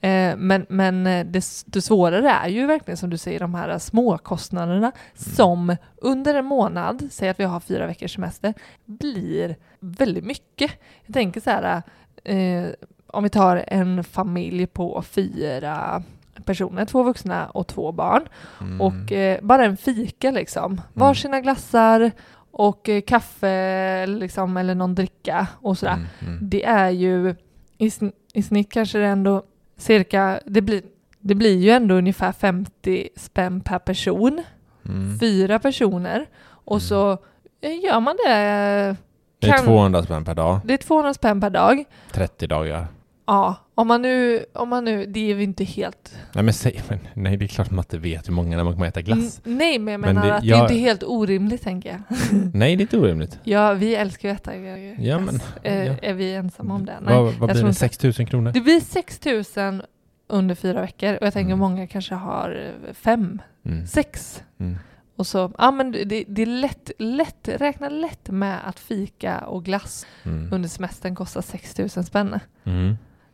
[0.00, 3.78] Eh, men men eh, det, det svårare är ju verkligen som du säger de här
[3.78, 10.70] småkostnaderna som under en månad, säg att vi har fyra veckors semester, blir väldigt mycket.
[11.06, 11.82] Jag tänker så här,
[12.24, 12.64] eh,
[13.06, 16.02] om vi tar en familj på fyra
[16.44, 18.22] personer, två vuxna och två barn.
[18.60, 18.80] Mm.
[18.80, 20.80] Och eh, bara en fika liksom.
[20.92, 22.10] Varsina glassar
[22.50, 25.92] och eh, kaffe liksom, eller någon dricka och sådär.
[25.92, 26.38] Mm, mm.
[26.42, 27.34] Det är ju
[27.78, 29.42] i, sn- i snitt kanske det ändå
[29.80, 30.82] cirka, det blir,
[31.20, 34.42] det blir ju ändå ungefär 50 spänn per person.
[34.88, 35.18] Mm.
[35.18, 36.26] Fyra personer.
[36.64, 36.80] Och Mm.
[36.80, 37.12] så
[37.60, 38.96] eh, gör man det.
[39.38, 41.84] Det är kan- 200 spänn per dag, Det är 200 spänn per dag.
[42.12, 42.86] 30 dagar.
[43.30, 46.16] Ja, om man nu, om man nu, det är ju inte helt...
[46.34, 48.72] Nej men säg, men, nej det är klart man inte vet hur många när man
[48.72, 49.40] kommer äta glass.
[49.44, 51.88] N- nej, men jag Men menar det- att det jag- är inte helt orimligt tänker
[51.90, 52.18] jag.
[52.54, 53.38] Nej det är inte orimligt.
[53.42, 54.98] Ja, vi älskar ju att äta glass.
[54.98, 55.94] Ja, men- Eh, ja.
[56.02, 56.98] Är vi ensamma om det?
[57.02, 57.68] Nej, vad vad blir det?
[57.68, 57.78] inte.
[57.78, 58.52] 6 000 kronor?
[58.52, 59.20] Det blir 6
[59.56, 59.82] 000
[60.28, 61.58] under fyra veckor och jag tänker Mm.
[61.58, 63.86] många kanske har eh, fem, Mm.
[63.86, 64.42] sex.
[64.60, 64.78] Mm.
[65.16, 69.64] Och så, ja men det, det är lätt, lätt, räkna lätt med att fika och
[69.64, 70.52] glass Mm.
[70.52, 72.38] under semestern kostar 6 000 spänn.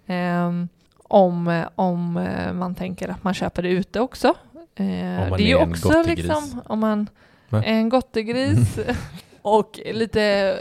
[0.07, 0.47] Mm.
[0.47, 0.69] Ehm,
[1.09, 2.12] om, om
[2.55, 4.29] man tänker att man köper det ute också.
[4.75, 4.85] Eh, det
[5.35, 7.09] är ju också liksom om man
[7.51, 8.79] är en gottegris
[9.42, 10.59] och lite,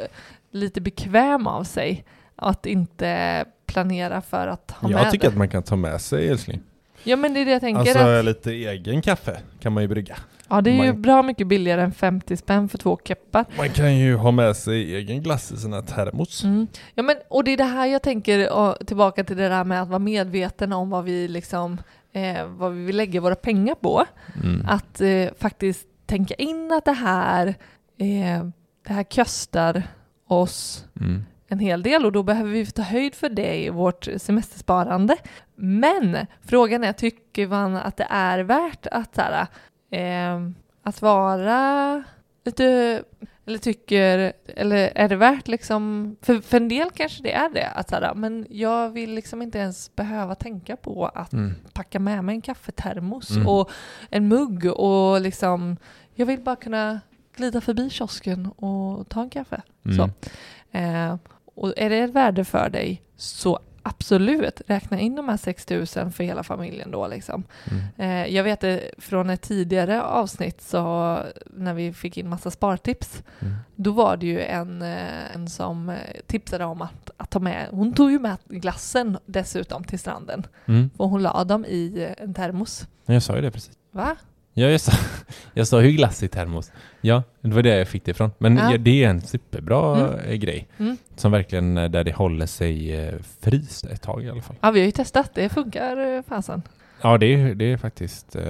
[0.52, 2.06] lite bekväm av sig
[2.36, 5.32] att inte planera för att ha med Jag tycker det.
[5.32, 6.62] att man kan ta med sig älskling.
[7.04, 7.80] Ja men det är det jag tänker.
[7.80, 10.18] Alltså att, lite egen kaffe kan man ju brygga.
[10.50, 13.46] Ja det är ju man- bra mycket billigare än 50 spänn för två keppar.
[13.58, 16.44] Man kan ju ha med sig egen glass i sina termos.
[16.44, 16.68] Mm.
[16.96, 19.82] Ja, men, och det är det här jag tänker och, tillbaka till det där med
[19.82, 21.78] att vara medveten om vad vi liksom
[22.14, 24.06] eh, vad vi vill lägga våra pengar på.
[24.44, 24.66] Mm.
[24.70, 27.48] Att eh, faktiskt tänka in att det här
[27.98, 28.46] eh,
[28.88, 29.84] det här kostar
[30.28, 31.26] oss Mm.
[31.48, 35.16] en hel del och då behöver vi ta höjd för det i vårt semestersparande.
[35.56, 39.48] Men frågan är, tycker man att det är värt att, så här,
[39.98, 40.50] eh,
[40.84, 42.04] att vara
[42.46, 43.04] lite,
[43.46, 47.68] eller tycker, eller är det värt liksom, för, för en del kanske det är det,
[47.70, 51.54] att så här, men jag vill liksom inte ens behöva tänka på att Mm.
[51.74, 53.48] packa med mig en kaffetermos Mm.
[53.48, 53.70] och
[54.10, 55.78] en mugg och liksom,
[56.16, 57.00] jag vill bara kunna
[57.36, 59.62] glida förbi kiosken och ta en kaffe.
[59.86, 59.98] Mm.
[59.98, 60.10] Så.
[60.78, 61.16] Eh,
[61.56, 65.86] och är det ett värde för dig så absolut, räkna in de här 6 000
[65.88, 67.44] för hela familjen då liksom.
[67.72, 67.84] Mm.
[68.28, 73.24] Eh, jag vet det från ett tidigare avsnitt så när vi fick in massa spartips
[73.42, 73.54] Mm.
[73.76, 75.96] då var det ju en, eh, en som eh,
[76.28, 80.90] tipsade om att, att ta med, hon tog ju med glassen dessutom till stranden Mm.
[80.98, 82.88] och hon la dem i eh, en termos.
[83.06, 83.78] Jag sa ju det precis.
[83.92, 84.16] Va?
[84.58, 84.92] Ja, jag sa,
[85.54, 86.72] jag sa ju glass i termos.
[87.02, 88.32] Ja, det var det jag fick det ifrån.
[88.38, 88.78] Men Ja.
[88.78, 90.20] det är en superbra Mm.
[90.20, 90.68] eh, grej.
[90.78, 90.98] Mm.
[91.16, 94.56] Som verkligen, eh, där det håller sig eh, fryst ett tag i alla fall.
[94.62, 96.62] Ja, vi har ju testat, det funkar fasen.
[97.02, 98.44] Ja, det är, det är faktiskt eh,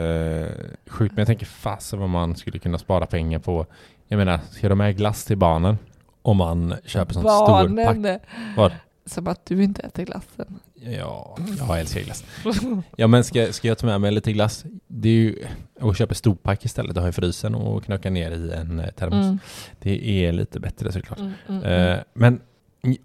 [0.88, 1.12] sjukt.
[1.15, 3.65] Men jag tänker fasen vad man skulle kunna spara pengar på.
[4.08, 5.78] Jag menar, ska de med glass till barnen?
[6.22, 8.22] Om man köper sånt stor pack.
[8.58, 8.72] Vad?
[9.06, 10.60] Som att du inte äter glassen.
[10.74, 12.24] Ja, jag älskar glass.
[12.98, 14.65] Ja, men ska, ska jag ta med mig lite glass?
[14.88, 15.46] Det är ju
[15.80, 19.26] att köpa storpack istället och ha i frysen och knöka ner i en eh, termos.
[19.26, 19.39] Mm,
[19.80, 21.20] Det är lite bättre såklart.
[21.20, 21.63] mm, mm.
[21.91, 22.41] Eh, men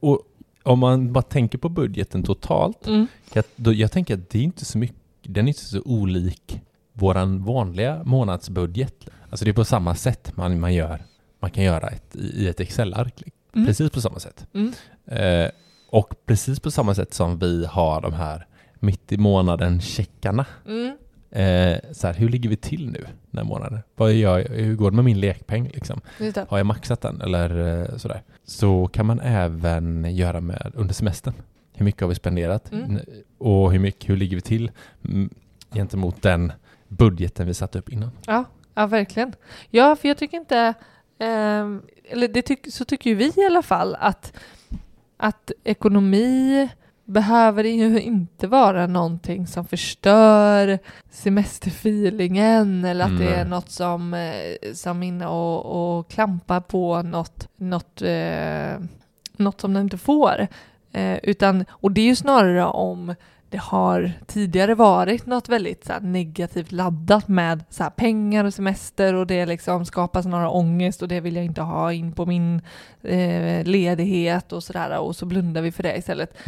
[0.00, 0.22] och,
[0.62, 2.86] om man bara tänker på budgeten totalt.
[2.86, 3.06] Mm.
[3.32, 6.60] Jag, då, jag tänker att det är inte så mycket, den är inte så olik
[6.92, 8.94] våran vanliga månadsbudget.
[9.30, 11.02] Alltså det är på samma sätt man, man gör.
[11.40, 13.22] Man kan göra ett, i ett Excel-ark.
[13.54, 13.66] Mm.
[13.66, 14.46] Precis på samma sätt.
[14.54, 14.72] Mm.
[15.92, 20.46] Eh, och precis på samma sätt som vi har de här mitt i månaden checkarna.
[20.66, 20.96] Mm.
[21.30, 23.78] Eh, så här, hur ligger vi till nu den här månaden?
[23.96, 25.70] Vad gör jag, hur går det med min lekpeng?
[25.74, 26.00] Liksom?
[26.48, 28.22] Har jag maxat den eller eh, sådär?
[28.44, 31.34] Så kan man även göra med under semestern.
[31.74, 33.00] hur mycket har vi spenderat Mm.
[33.38, 34.70] Och hur mycket, hur ligger vi till
[35.72, 36.52] gentemot den
[36.88, 38.10] budgeten vi satte upp innan.
[38.26, 39.32] Ja, ja verkligen.
[39.70, 40.74] Ja, för jag tycker inte,
[41.18, 44.32] ehm, eller det tyck, så tycker ju vi i alla fall, att,
[45.20, 46.68] att ekonomi
[47.04, 50.78] behöver ju inte vara någonting som förstör
[51.10, 57.02] semesterfeelingen eller att det är något som, eh, som är inne och, och klampar på
[57.02, 58.80] något, något, eh,
[59.36, 60.46] något som den inte får.
[60.92, 63.14] Eh, utan, och det är ju snarare om
[63.50, 69.26] det har tidigare varit något väldigt så negativt laddat med så pengar och semester och
[69.26, 72.62] det liksom skapar några ångest och det vill jag inte ha in på min
[73.02, 76.38] eh, ledighet och sådär och så blundar vi för det istället.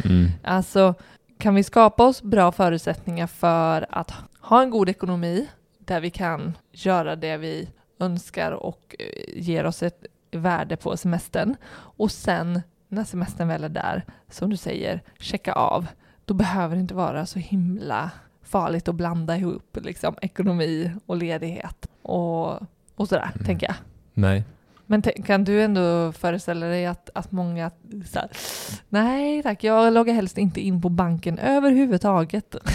[0.43, 0.93] Alltså,
[1.37, 5.47] kan vi skapa oss bra förutsättningar för att ha en god ekonomi
[5.79, 11.55] där vi kan göra det vi önskar och eh, ger oss ett värde på semestern
[11.73, 15.87] och sen när semestern väl är där, som du säger, checka av.
[16.25, 18.11] Då behöver det inte vara så himla
[18.43, 22.51] farligt att blanda ihop liksom, ekonomi och ledighet och,
[22.95, 23.45] och sådär, Mm.
[23.45, 23.75] tänker jag.
[24.13, 24.43] Nej.
[24.85, 27.71] Men kan du ändå föreställa dig att, att många
[28.05, 28.29] så här,
[28.89, 32.55] nej tack, jag loggar helst inte in på banken överhuvudtaget.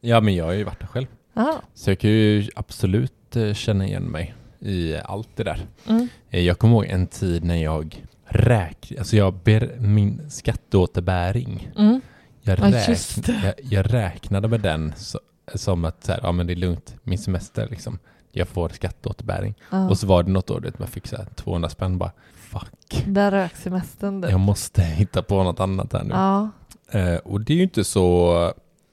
[0.00, 1.06] Ja, men jag har ju varit där själv.
[1.32, 1.62] Ja.
[1.74, 5.66] Så jag kan ju absolut eh, känna igen mig i allt det där.
[5.88, 6.08] Mm.
[6.30, 11.70] Eh, Jag kommer ihåg en tid när jag räk, alltså jag ber min skatteåterbäring.
[11.78, 12.00] Mm.
[12.44, 12.96] Jag, Ja,
[13.44, 15.20] jag, jag räknade med den så,
[15.54, 17.98] som att så här, ja, men det är lugnt, min semester liksom.
[18.32, 19.54] Jag får skatteåterbäring.
[19.70, 19.88] Ja.
[19.88, 22.12] Och så var det något år man fick så här 200 spänn bara.
[22.34, 24.20] Fuck, Där rök semestern.
[24.20, 24.28] du.
[24.28, 26.14] jag måste hitta på något annat här nu.
[26.14, 26.50] Ja.
[26.90, 28.44] Eh, och det är ju inte så,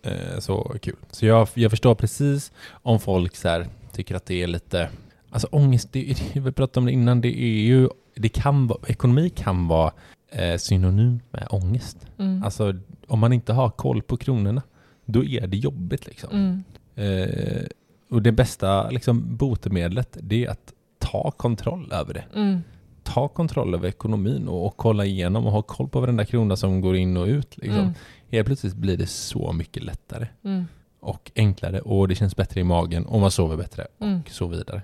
[0.04, 0.96] eh, så kul.
[1.12, 4.90] Så jag, jag förstår precis om folk så här, tycker att det är lite,
[5.32, 9.30] alltså ångest, det, vi pratade om det innan, det är ju, det kan vara, ekonomi
[9.30, 9.92] kan vara
[10.32, 11.98] eh, synonymt med ångest.
[12.18, 12.44] Mm.
[12.44, 12.74] Alltså
[13.08, 14.62] om man inte har koll på kronorna,
[15.06, 16.30] då är det jobbigt liksom.
[16.34, 16.64] Mm.
[16.96, 17.64] Eh,
[18.10, 22.24] och det bästa liksom, botemedlet, det är att ta kontroll över det.
[22.36, 22.60] Mm.
[23.04, 26.82] Ta kontroll över ekonomin och, och kolla igenom och ha koll på varenda krona som
[26.82, 27.58] går in och ut.
[27.58, 27.80] Liksom.
[27.80, 27.94] Mm.
[28.30, 30.66] Helt plötsligt blir det så mycket lättare Mm.
[31.00, 34.20] och enklare och det känns bättre i magen och man sover bättre Mm.
[34.26, 34.82] och så vidare.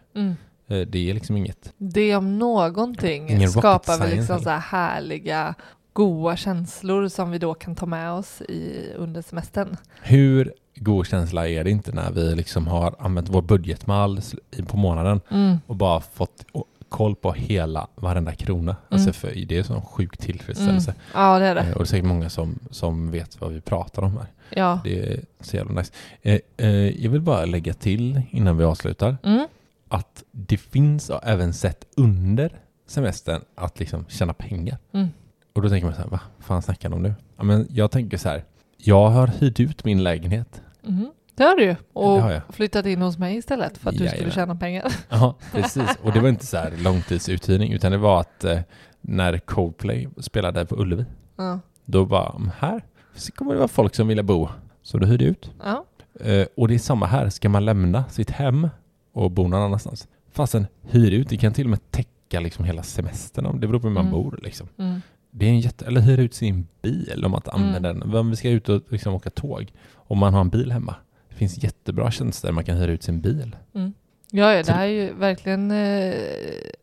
[0.69, 0.81] Mm.
[0.81, 1.73] Eh, Det är liksom inget.
[1.77, 5.55] Det om någonting Ingen skapar väl liksom så här härliga,
[5.93, 9.77] goa känslor som vi då kan ta med oss i, under semestern.
[10.01, 14.19] Hur god känsla är det inte när vi liksom har använt vår budgetmall
[14.67, 15.57] på månaden Mm.
[15.67, 16.45] och bara fått
[16.89, 18.75] koll på hela, varenda krona.
[18.89, 20.91] Alltså för det är en sån sjuk tillfredsställelse.
[20.91, 21.01] Mm.
[21.13, 21.71] Ja, det är Eh, det.
[21.73, 24.27] Och det är säkert många som, som vet vad vi pratar om här.
[24.49, 24.79] Ja.
[24.83, 25.93] Det är så jävla nice.
[26.21, 26.69] Eh, eh,
[27.03, 29.47] jag vill bara lägga till innan vi avslutar Mm.
[29.89, 34.77] Att det finns även sätt under semestern att liksom tjäna pengar.
[34.93, 35.07] Mm.
[35.53, 37.13] Och då tänker man så här, vad fan snackar de om nu?
[37.37, 38.43] Ja, men jag tänker så här,
[38.77, 40.61] jag har hyrt ut min lägenhet.
[40.87, 41.11] Mm.
[41.35, 41.75] Det har du ju.
[41.93, 44.31] Och har flyttat in hos mig istället för att du skulle Jajamän.
[44.31, 44.93] tjäna pengar.
[45.09, 45.97] Ja, precis.
[46.03, 48.59] Och det var inte så här långtidsuthyrning, utan det var att eh,
[49.01, 51.05] när Coldplay spelade på Ullevi,
[51.37, 51.59] Ja.
[51.85, 52.81] då bara, "Mm, här
[53.15, 54.47] så kommer det vara folk som vill bo.
[54.81, 55.51] Så då hyrde jag ut.
[55.63, 55.85] Ja.
[56.19, 58.69] Eh, och det är samma här, ska man lämna sitt hem
[59.17, 60.07] och bo någon annanstans?
[60.31, 63.79] Fastän hyr ut, det kan till och med täcka liksom hela semestern, om det beror
[63.79, 64.13] på hur man Mm.
[64.23, 64.39] bor.
[64.43, 64.67] Liksom.
[64.77, 65.01] Mm.
[65.31, 67.63] Det är en jätte, eller hyra ut sin bil om man inte Mm.
[67.67, 68.15] använder den.
[68.15, 70.95] Om vi ska ut och liksom åka tåg, om man har en bil hemma.
[71.29, 73.55] Det finns jättebra tjänster man kan hyra ut sin bil.
[74.31, 76.13] Ja, ja, Så det här är ju verkligen eh,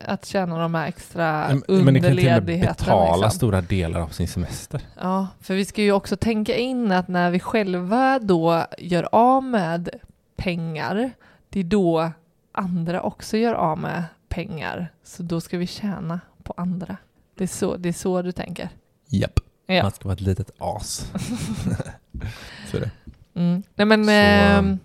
[0.01, 2.73] att tjäna de här extra Men- Men det kan till och med underledigheterna.
[2.75, 3.31] betala Liksom.
[3.31, 4.81] stora delar av sin semester.
[5.01, 9.43] Ja, för vi ska ju också tänka in att när vi själva då gör av
[9.45, 9.89] med
[10.37, 11.11] pengar,
[11.49, 12.11] det är då
[12.55, 14.93] andra också gör av med pengar.
[15.05, 16.97] Så då ska vi tjäna på andra.
[17.35, 18.69] Det är så, det är så du tänker?
[19.09, 19.41] Japp.
[19.67, 19.83] Ja.
[19.83, 21.13] Man ska vara ett litet as.
[22.71, 22.91] så är det.
[23.35, 23.63] Mm.
[23.75, 24.05] Nej men...
[24.05, 24.79] Så, ehm,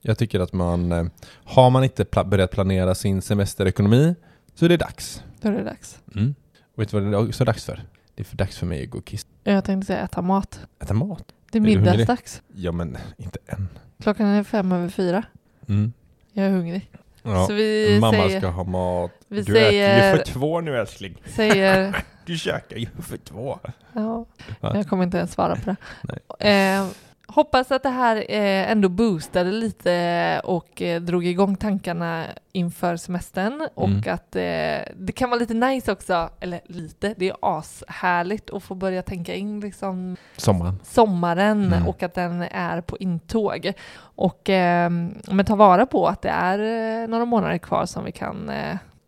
[0.00, 1.04] Jag tycker att man, eh,
[1.44, 4.14] har man inte pla- börjat planera sin semesterekonomi
[4.54, 5.22] så är det dags.
[5.40, 5.98] då är det dags.
[6.14, 6.34] Mm.
[6.74, 7.82] Och vet du vad det är också dags för?
[8.14, 9.26] Det är för dags för mig att gå och kissa.
[9.44, 10.60] Jag tänkte säga äta mat.
[10.82, 11.24] Äta mat?
[11.52, 12.42] Det är Är middagsdags.
[12.54, 13.68] Ja men inte än.
[14.02, 15.22] Klockan är fem över fyra.
[15.68, 15.92] Mm.
[16.32, 16.90] Jag är hungrig.
[17.22, 17.46] Ja.
[17.46, 18.38] Så vi Mamma säger...
[18.40, 19.12] ska ha mat.
[19.28, 20.16] Vi du äter ju säger...
[20.16, 21.22] för två nu älskling.
[21.26, 23.58] säger Du käkar ju för två.
[23.92, 24.26] ja,
[24.60, 26.50] jag kommer inte ens svara på det.
[26.50, 26.86] Eh,
[27.34, 33.68] hoppas att det här eh, ändå boostade lite och eh, drog igång tankarna inför semestern
[33.74, 34.14] och Mm.
[34.14, 38.74] att eh, det kan vara lite nice också, eller lite, det är ashärligt att få
[38.74, 40.78] börja tänka in liksom Sommaren.
[40.82, 41.86] sommaren Mm.
[41.86, 43.72] och att den är på intåg.
[44.00, 44.90] Och eh,
[45.30, 48.50] men ta vara på att det är några månader kvar som vi kan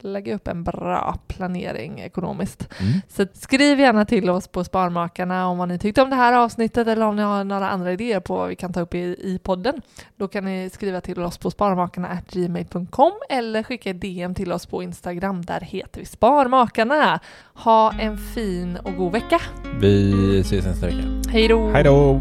[0.05, 2.69] lägga upp en bra planering ekonomiskt.
[2.81, 2.93] Mm.
[3.09, 6.89] Så skriv gärna till oss på Sparmakarna om vad ni tyckte om det här avsnittet
[6.89, 9.41] eller om ni har några andra idéer på vad vi kan ta upp i, i
[9.43, 9.83] podden.
[10.17, 15.45] Då kan ni skriva till oss på sparmakarna.gmail.com eller skicka DM till oss på Instagram.
[15.45, 17.21] Där heter vi Sparmakarna.
[17.55, 19.41] Ha en fin och god vecka.
[19.81, 21.31] Vi ses nästa vecka.
[21.31, 21.71] Hej då!
[21.71, 22.21] Hej då!